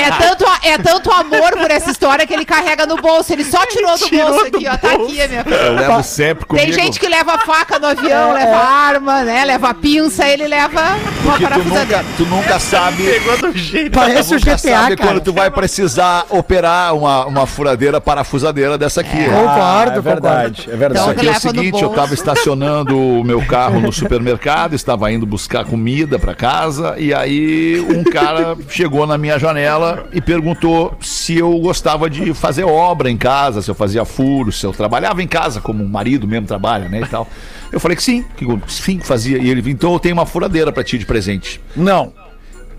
[0.00, 3.32] É tanto, é tanto amor por essa história que ele carrega no bolso.
[3.32, 4.76] Ele só tirou do Tirou bolso do aqui, ó.
[4.76, 6.66] Tá aqui a minha Eu levo sempre comigo.
[6.66, 9.44] Tem gente que leva faca no avião, leva arma, né?
[9.44, 12.02] Leva pinça, ele leva uma Porque tu parafusadeira.
[12.02, 13.02] nunca, tu nunca sabe.
[13.04, 13.92] Pegou do jeito.
[13.92, 15.10] Parece o nunca GTA, sabe cara.
[15.10, 19.24] quando tu vai precisar operar uma, uma furadeira parafusadeira dessa aqui.
[19.24, 20.02] Concordo, é concordo.
[20.02, 20.92] verdade, é verdade.
[20.92, 21.94] Então, Só que é o leva no seguinte, eu bolso.
[21.94, 27.80] estava estacionando o meu carro no supermercado, estava indo buscar comida para casa e aí
[27.80, 33.16] um cara chegou na minha janela e perguntou se eu gostava de fazer obra em
[33.16, 36.88] casa, se eu fazia furos, se eu trabalhava em casa como um marido mesmo trabalha,
[36.88, 37.26] né, e tal.
[37.72, 39.38] Eu falei que sim, que sim, que fazia.
[39.38, 41.60] E ele, então eu tenho uma furadeira para ti de presente.
[41.76, 42.12] Não.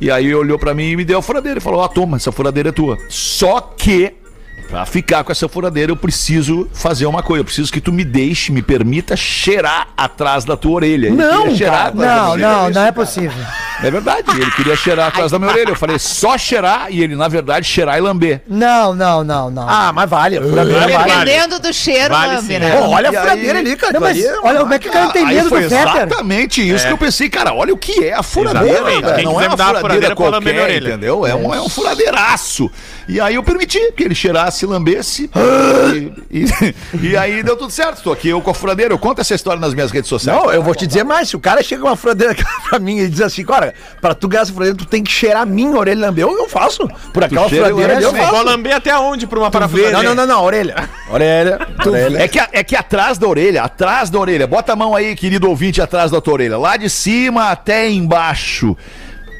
[0.01, 2.17] E aí ele olhou pra mim e me deu a furadeira e falou: "Ah, toma,
[2.17, 2.97] essa furadeira é tua".
[3.09, 4.13] Só que
[4.69, 7.41] Pra ficar com essa furadeira, eu preciso fazer uma coisa.
[7.41, 11.09] Eu preciso que tu me deixe, me permita cheirar atrás da tua orelha.
[11.09, 12.47] Não, cheirar cara, Não, orelha.
[12.47, 13.31] não, não é possível.
[13.81, 15.69] É verdade, ele queria cheirar atrás da minha orelha.
[15.69, 18.41] Eu falei, só cheirar, e ele, na verdade, cheirar e lamber.
[18.47, 19.67] Não, não, não, não.
[19.67, 20.37] Ah, mas vale.
[20.37, 21.13] A furadeira vale.
[21.13, 22.59] Dependendo do cheiro, Vale lambe, sim.
[22.59, 22.75] né?
[22.77, 23.93] Pô, olha E a aí- furadeira ali, cara.
[23.93, 25.77] Não, mas ali é olha como é que o cara tem Aí medo do Fetter.
[25.79, 28.81] exatamente isso que eu pensei, cara, olha o que é a furadeira.
[29.23, 31.25] Não é uma furadeira qualquer, entendeu?
[31.25, 32.69] É um, é um furadeiraço.
[33.07, 35.29] E aí eu permiti que ele cheirasse, lambesse.
[36.31, 36.75] e, e-
[37.11, 38.01] e aí deu tudo certo.
[38.03, 38.93] Tô aqui eu com a furadeira.
[38.93, 40.37] Eu conto essa história nas minhas redes sociais.
[40.41, 41.29] Não, eu vou te dizer mais.
[41.29, 42.35] Se o cara chega com uma furadeira
[42.69, 45.43] pra mim e diz assim, cara, pra tu ganhar essa furadeira, tu tem que cheirar
[45.43, 46.25] a minha orelha e lamber.
[46.25, 46.87] Eu, eu faço.
[47.13, 48.23] Por aquela cheira furadeira ali, eu lambe.
[48.23, 48.35] faço.
[48.35, 49.97] Vou lamber até onde pra uma parafusadeira?
[49.97, 50.89] Não, não, não, não, orelha.
[51.09, 51.67] Orelha.
[51.85, 52.17] orelha.
[52.21, 55.49] É que, é que atrás da orelha, atrás da orelha, bota a mão aí, querido
[55.49, 56.57] ouvinte, atrás da tua orelha.
[56.57, 58.75] Lá de cima até embaixo.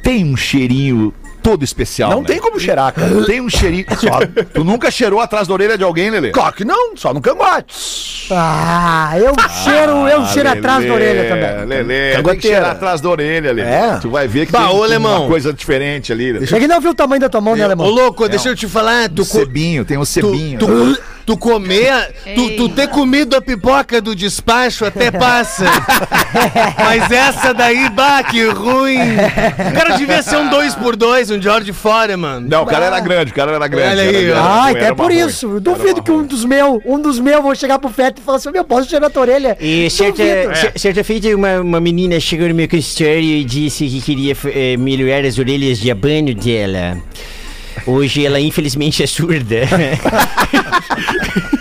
[0.04, 2.10] Tem um cheirinho todo especial.
[2.12, 2.28] Não né?
[2.28, 3.10] tem como cheirar, cara.
[3.26, 3.86] Tem um cheirinho.
[3.98, 4.20] Só,
[4.54, 6.32] tu nunca cheirou atrás da orelha de alguém, Lelê?
[6.32, 8.28] Claro que não, só no cangote.
[8.32, 9.34] Ah, eu
[9.64, 11.66] cheiro, eu cheiro atrás da orelha também.
[11.66, 12.42] Lelê, tem que Cangoteira.
[12.58, 13.70] cheirar atrás da orelha, Lelê.
[13.70, 13.98] É.
[14.02, 16.34] Tu vai ver que Bah, tem ô, uma coisa diferente ali.
[16.34, 16.46] Lelê.
[16.46, 17.88] É que não viu o tamanho da tua mão, né, Ô, alemão?
[17.90, 20.60] louco, deixa eu te falar, tu, Um cebinho, tem um tu, cebinho.
[20.60, 25.66] tu, tu comer, tu, tu ter comido a pipoca do despacho até passa.
[26.78, 28.98] Mas essa daí, bah, que ruim.
[29.00, 32.42] O cara devia ser um 2x2, um George Foreman.
[32.42, 33.88] Não, o cara era grande, o cara era grande.
[33.92, 34.36] Olha era aí, ó.
[34.38, 35.48] Ah, era então é por isso.
[35.48, 38.38] Eu duvido que um dos meus, um dos meus, vou chegar pro Fetter e falar
[38.38, 39.58] assim, meu, posso cheirar a tua orelha?
[39.60, 40.24] E certa,
[40.56, 44.78] cer- certa feita, uma, uma menina chegou no meu consultório e disse que queria eh,
[44.78, 46.98] melhorar as orelhas de abano dela.
[47.88, 49.62] Hoje ela, infelizmente, é surda.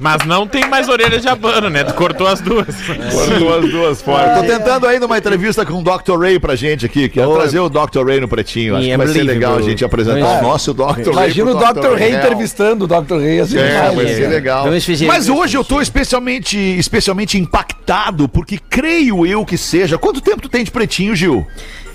[0.00, 1.84] Mas não tem mais orelhas de abano, né?
[1.84, 2.66] Tu cortou as duas.
[2.66, 4.36] Cortou as duas fora.
[4.36, 6.18] Tô tentando ainda uma entrevista com o Dr.
[6.18, 7.08] Ray pra gente aqui.
[7.08, 8.04] Quero trazer o Dr.
[8.06, 8.76] Ray no Pretinho.
[8.76, 10.84] Acho que vai ser legal a gente apresentar o nosso Dr.
[10.84, 11.04] Ray.
[11.06, 11.94] Imagina o Dr.
[11.98, 13.16] Ray entrevistando o Dr.
[13.16, 13.58] Ray assim.
[13.58, 14.66] É, vai ser legal.
[15.06, 19.98] Mas hoje eu tô especialmente, especialmente impactado, porque creio eu que seja.
[19.98, 21.46] Quanto tempo tu tem de pretinho, Gil?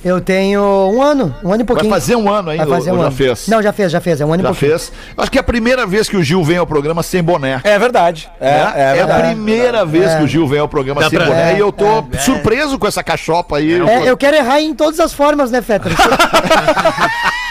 [0.03, 1.89] Eu tenho um ano, um ano e pouquinho.
[1.89, 2.65] Vai fazer um ano ainda?
[2.65, 3.15] Vai fazer ou um já ano.
[3.15, 3.47] fez?
[3.47, 4.19] Não, já fez, já fez.
[4.19, 4.71] É um ano e Já pouquinho.
[4.71, 4.91] fez?
[5.17, 7.61] Acho que é a primeira vez que o Gil vem ao programa sem boné.
[7.63, 8.29] É verdade.
[8.39, 8.73] É, né?
[8.75, 9.27] é É, a verdade.
[9.29, 11.71] primeira vez que o Gil vem ao programa Dá sem pra- boné É, e eu
[11.71, 13.79] tô surpreso com essa cachopa aí.
[13.87, 15.91] É, eu quero errar em todas as formas, né, Fetter?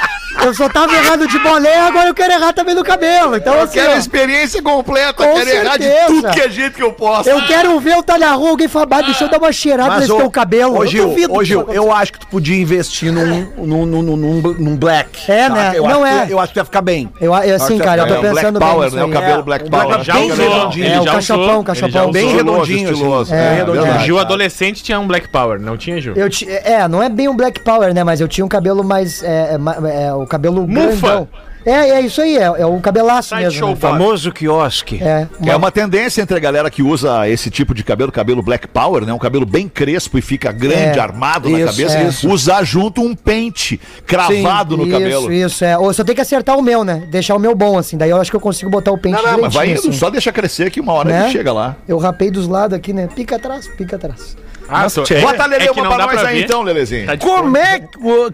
[0.45, 3.37] Eu só tava errado de boné, agora eu quero errar também no cabelo.
[3.37, 6.07] Então, Eu assim, quero ó, a experiência completa, Com quero errar de certeza.
[6.07, 7.29] tudo que é jeito que eu posso.
[7.29, 10.01] eu quero ver o talha rua, alguém falar, "Bah, deixa eu dar uma cheirada Mas,
[10.01, 10.77] nesse ô, teu cabelo.
[10.79, 14.03] Ô, Eu Gil, duvido ô, Gil, eu acho que tu podia investir num, num, num,
[14.03, 15.31] num, num- num black.
[15.31, 15.73] É, né?
[15.75, 16.27] Eu Não acho é.
[16.27, 17.09] que- eu acho que ia ficar bem.
[17.21, 19.05] Eu, eu, assim, cara, eu tô É, o Black pensando bem Power, né?
[19.05, 20.03] O cabelo É, Black o Power.
[20.03, 20.87] Já redondinho.
[20.93, 22.11] É, o cachapão, cachapão.
[22.11, 22.89] Bem redondinho.
[22.89, 24.01] É, O redondinho.
[24.01, 26.15] Gil adolescente tinha um Black Power, não tinha, Gil?
[26.17, 26.29] Eu
[26.65, 28.03] é, não é bem um Black Power, né?
[28.05, 29.23] Mas eu tinha um cabelo mais.
[29.23, 30.81] É, é, ma- é, o cabelo Mufa.
[31.01, 31.29] grandão.
[31.65, 33.59] É, é isso aí, é, é o cabelaço Side mesmo.
[33.59, 33.77] show, né?
[33.77, 35.01] Famoso quiosque.
[35.03, 38.67] É, É uma tendência entre a galera que usa esse tipo de cabelo, cabelo Black
[38.69, 39.13] Power, né?
[39.13, 41.99] Um cabelo bem crespo e fica grande, É, armado na isso, cabeça.
[41.99, 42.09] é.
[42.09, 42.29] Isso.
[42.29, 45.33] Usar junto um pente cravado no isso, cabelo.
[45.33, 45.79] Isso, é.
[45.79, 47.05] Ou só tem que acertar o meu, né?
[47.11, 47.97] Deixar o meu bom, assim.
[47.97, 49.93] Daí eu acho que eu consigo botar o pente Não, não, mas vai indo, assim.
[49.93, 51.23] só deixa crescer que uma hora Né?
[51.25, 51.77] ele chega lá.
[51.87, 53.09] Eu rapei dos lados aqui, né?
[53.15, 54.37] Pica atrás, pica atrás.
[54.69, 56.45] Ah, tô- Bota a Lele é uma pra nós pra aí ver.
[56.45, 57.07] então, Lelezinho.
[57.07, 57.81] Tá Como é,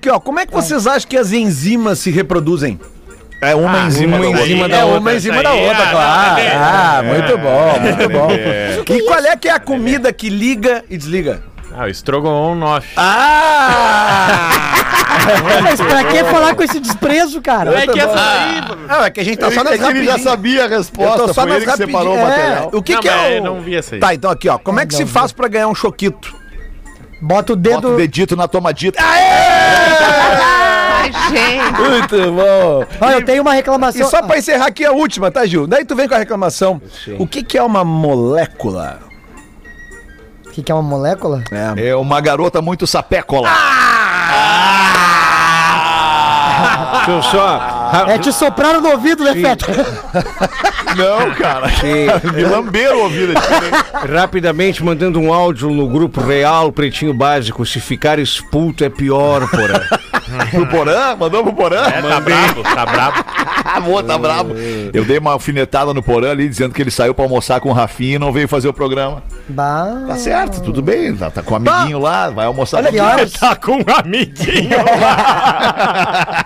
[0.01, 2.79] que- ó, como é que vocês acham que as enzimas se reproduzem?
[3.41, 4.43] É uma enzima uma da outra.
[4.45, 6.43] enzima é da outra, uma em cima essa da outra, ah, claro.
[6.43, 8.29] não, não, Ah, muito bom, muito bom.
[8.33, 8.83] É.
[8.89, 11.43] E qual é que é a comida que liga e desliga?
[11.77, 12.89] Ah, o Strogonoff.
[12.99, 14.51] Ah!
[15.63, 17.79] Mas pra que falar com esse desprezo, cara?
[17.83, 18.61] É que essa aí...
[18.89, 20.21] Não, é que a gente tá Ele, só nas é que ele já rapidinhas.
[20.23, 22.01] sabia a Eu resposta, tô só foi nas ele que rapidinhas.
[22.03, 22.71] separou o É, material.
[22.73, 23.45] O que Não, que é eu o...
[23.45, 24.01] não vi essa aí.
[24.01, 24.59] Tá, então aqui, ó.
[24.59, 26.35] Como é que se faz pra ganhar um choquito?
[27.21, 27.95] Bota o Bota dedo.
[27.95, 29.03] o dedito na tomadita.
[31.15, 31.81] Ai, gente.
[31.81, 32.87] Muito bom.
[33.01, 34.07] Olha, eu tenho uma reclamação.
[34.07, 35.67] E só pra encerrar aqui a última, tá, Gil?
[35.67, 36.81] Daí tu vem com a reclamação.
[37.19, 39.01] O que que é uma molécula?
[40.47, 41.45] O que, que é uma molécula?
[41.53, 41.91] É.
[41.91, 43.49] É uma garota muito sapécola.
[46.93, 47.78] Deixa eu só.
[48.09, 49.67] É te sopraram no ouvido, né, Feta?
[50.97, 51.67] Não, cara.
[52.35, 53.33] Me lamberam o ouvido.
[54.13, 57.65] Rapidamente mandando um áudio no grupo Real Pretinho Básico.
[57.65, 59.89] Se ficar expulso é pior, porra.
[60.51, 61.17] Pro Porã?
[61.17, 61.83] Mandou pro Porã?
[61.87, 63.25] É, tá brabo, tá brabo.
[63.65, 64.55] Ah, boa, tá brabo.
[64.93, 67.73] Eu dei uma alfinetada no Porã ali, dizendo que ele saiu pra almoçar com o
[67.73, 69.23] Rafinha e não veio fazer o programa.
[69.49, 70.05] Bah.
[70.07, 71.17] Tá certo, tudo bem.
[71.17, 73.33] Tá, tá com o amiguinho lá, vai almoçar Olha que horas.
[73.33, 76.45] Tá com um amiguinho lá.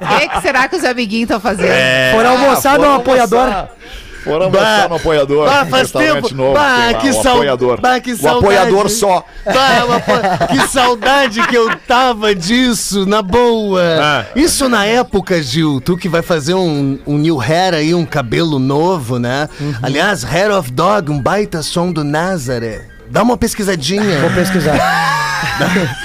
[0.04, 1.72] O que, que será que os amiguinhos estão fazendo?
[2.12, 3.68] Foram almoçar no apoiador.
[4.24, 5.46] Foram almoçar no apoiador.
[5.50, 6.32] bah, faz tempo.
[6.32, 7.80] Novo, Bah, tem lá, que o sau- apoiador.
[7.80, 8.38] bah, que o saudade.
[8.38, 9.24] apoiador só.
[9.44, 13.82] Bah, uma po- que saudade que eu tava disso, na boa.
[14.00, 14.24] Ah.
[14.36, 18.60] Isso na época, Gil, tu que vai fazer um, um new hair aí, um cabelo
[18.60, 19.48] novo, né?
[19.82, 22.91] Aliás, Hair of Dog, um baita som do Nazaré.
[23.12, 24.20] Dá uma pesquisadinha.
[24.20, 24.74] Vou pesquisar.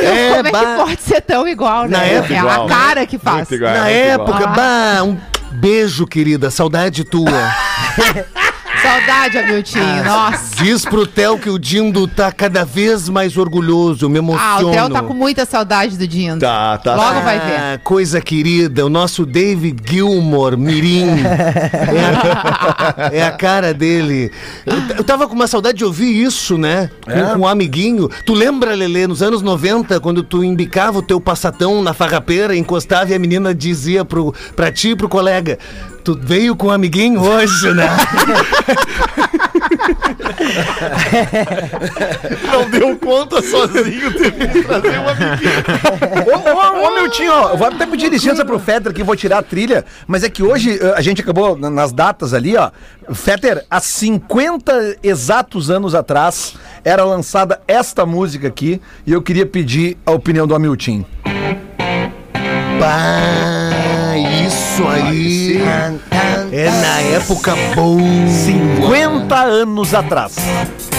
[0.00, 1.98] É, Como é bah, que pode ser tão igual, né?
[1.98, 2.74] Na época, é igual, a né?
[2.74, 3.50] cara que faz.
[3.50, 4.28] Igual, na igual.
[4.28, 5.18] época, bah, um
[5.52, 7.30] beijo, querida, saudade tua.
[8.82, 10.04] Saudade, Amiltinho.
[10.04, 10.56] Nossa.
[10.56, 14.68] Diz pro Theo que o Dindo tá cada vez mais orgulhoso, me Ah, emociono.
[14.68, 16.40] o Theo tá com muita saudade do Dindo.
[16.40, 16.94] Tá, tá.
[16.94, 17.56] Logo vai ver.
[17.56, 21.06] Ah, coisa querida, o nosso David Gilmore, Mirim.
[21.90, 24.30] É a, é a cara dele.
[24.64, 26.90] Eu, eu tava com uma saudade de ouvir isso, né?
[27.04, 28.08] Com, com um amiguinho.
[28.24, 33.10] Tu lembra, Lelê, nos anos 90, quando tu embicava o teu passatão na farrapeira, encostava
[33.10, 35.58] e a menina dizia pro, pra ti e pro colega:
[36.02, 37.86] Tu veio com um amiguinho hoje, né?
[42.52, 45.12] Não deu conta sozinho, teve que trazer uma
[46.26, 49.38] Ô, ô, ô, Miltinho, ó, eu vou até pedir licença pro Fetter que vou tirar
[49.38, 52.70] a trilha, mas é que hoje eh, a gente acabou na- nas datas ali, ó.
[53.12, 59.96] Fetter, há 50 exatos anos atrás era lançada esta música aqui e eu queria pedir
[60.06, 61.04] a opinião do Hamilton.
[62.80, 64.16] Pá,
[64.46, 65.60] isso aí
[66.50, 68.00] é na época boa.
[68.26, 70.36] 50 anos atrás.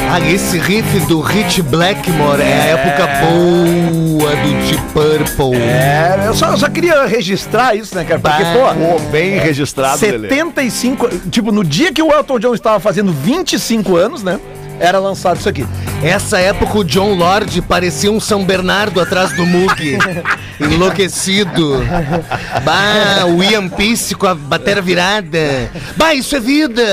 [0.08, 5.58] Ah, esse riff do Hit Blackmore é a época boa do Deep Purple.
[5.60, 8.20] É, eu só, eu só queria registrar isso, né, cara?
[8.20, 10.30] Porque, pô, Pô, bem registrado, Lelê.
[10.30, 14.40] 75, tipo, no dia que o Elton John estava fazendo 25 anos, né?
[14.82, 15.66] Era lançado isso aqui.
[16.04, 19.98] Essa época o John Lord parecia um São Bernardo atrás do Mug.
[20.60, 21.80] Enlouquecido.
[22.64, 25.72] Bah, o Ian Peace com a bateria virada.
[25.96, 26.84] Bah, isso é vida.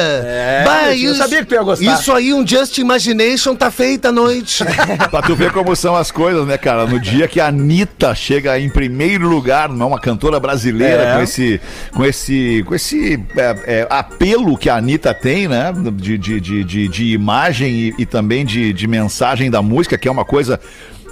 [0.64, 1.95] bah, eu sabia que tu ia gostar.
[1.95, 4.64] Isso aí, um Just Imagination tá feita a noite.
[5.11, 6.86] Pra tu ver como são as coisas, né, cara?
[6.86, 11.14] No dia que a Anitta chega em primeiro lugar, não é uma cantora brasileira É.
[11.16, 11.61] com esse,
[11.95, 15.72] com esse, com esse é, é, apelo que a Anitta tem, né?
[15.95, 20.09] De, de, de, de, de imagem e, e também de, de mensagem da música, que
[20.09, 20.59] é uma coisa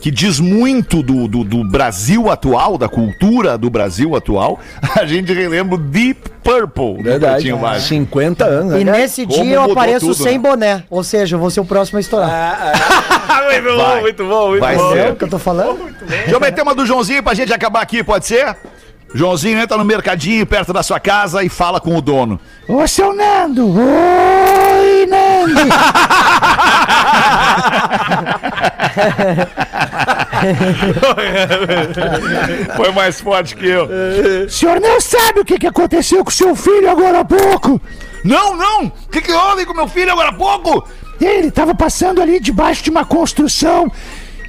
[0.00, 4.60] que diz muito do, do, do Brasil atual, da cultura do Brasil atual.
[4.94, 6.98] A gente relembra o Deep Purple.
[6.98, 7.50] no Verdade.
[7.52, 7.88] Básico.
[7.88, 8.92] 50 anos, E né?
[8.92, 10.38] nesse Como dia eu apareço tudo, sem né?
[10.38, 10.84] boné.
[10.90, 12.72] Ou seja, eu vou ser o próximo a estourar.
[13.50, 14.00] muito Vai.
[14.02, 14.92] muito bom, muito Vai bom.
[14.92, 14.98] ser.
[14.98, 15.78] É o que eu tô falando?
[16.06, 18.54] Deixa eu meter uma do Joãozinho pra gente acabar aqui, pode ser?
[19.14, 22.38] Joãozinho entra no mercadinho perto da sua casa e fala com o dono.
[22.68, 23.66] Ô, seu Nando!
[23.68, 24.35] Nando!
[32.76, 33.88] Foi mais forte que eu.
[34.46, 37.80] O senhor não sabe o que, que aconteceu com seu filho agora há pouco?
[38.24, 38.86] Não, não!
[38.86, 40.86] O que, que houve com meu filho agora há pouco?
[41.20, 43.90] Ele tava passando ali debaixo de uma construção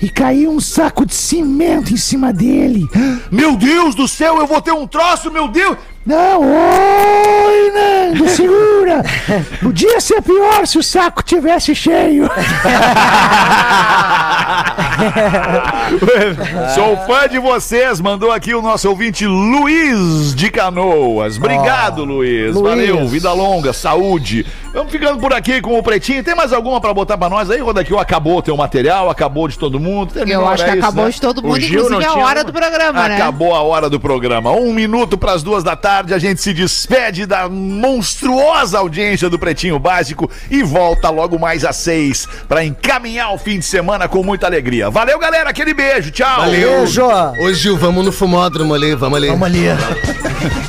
[0.02, 2.86] e caiu um saco de cimento em cima dele.
[3.32, 5.78] Meu Deus do céu, eu vou ter um troço, meu Deus!
[6.08, 9.04] Não, oi, Nando, segura!
[9.62, 12.30] Podia ser pior se o saco tivesse cheio.
[16.74, 21.36] Sou fã de vocês, mandou aqui o nosso ouvinte Luiz de Canoas.
[21.36, 22.56] Obrigado, Luiz.
[22.56, 22.70] Luiz.
[22.70, 24.46] Valeu, vida longa, saúde.
[24.78, 26.24] Vamos ficando por aqui com o Pretinho.
[26.24, 27.60] Tem mais alguma pra botar pra nós aí?
[27.60, 30.14] Rodaquil acabou o teu material, acabou de todo mundo.
[30.14, 31.10] terminou, Eu acho que isso, acabou né?
[31.10, 32.44] de todo mundo, inclusive a hora uma?
[32.44, 33.16] do programa, né?
[33.16, 34.52] Acabou a hora do programa.
[34.52, 39.40] Um minuto para as duas da tarde, a gente se despede da monstruosa audiência do
[39.40, 44.22] Pretinho Básico e volta logo mais às seis para encaminhar o fim de semana com
[44.22, 44.92] muita alegria.
[44.92, 45.50] Valeu, galera.
[45.50, 46.12] Aquele beijo.
[46.12, 46.52] Tchau.
[46.52, 47.04] Beijo!
[47.42, 49.28] Ô Gil, vamos no fumódromo ali, vamos ali.
[49.30, 49.66] Vamos ali.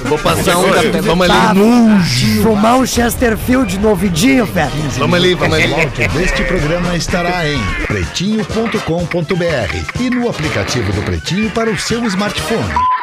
[0.04, 2.42] Vou passar um vamos Tá, ali.
[2.42, 4.70] Fumar um Chesterfield no ouvidinho, velho.
[4.98, 5.72] Vamos ali, vamos ali.
[5.72, 12.04] O áudio deste programa estará em pretinho.com.br e no aplicativo do Pretinho para o seu
[12.04, 12.97] smartphone.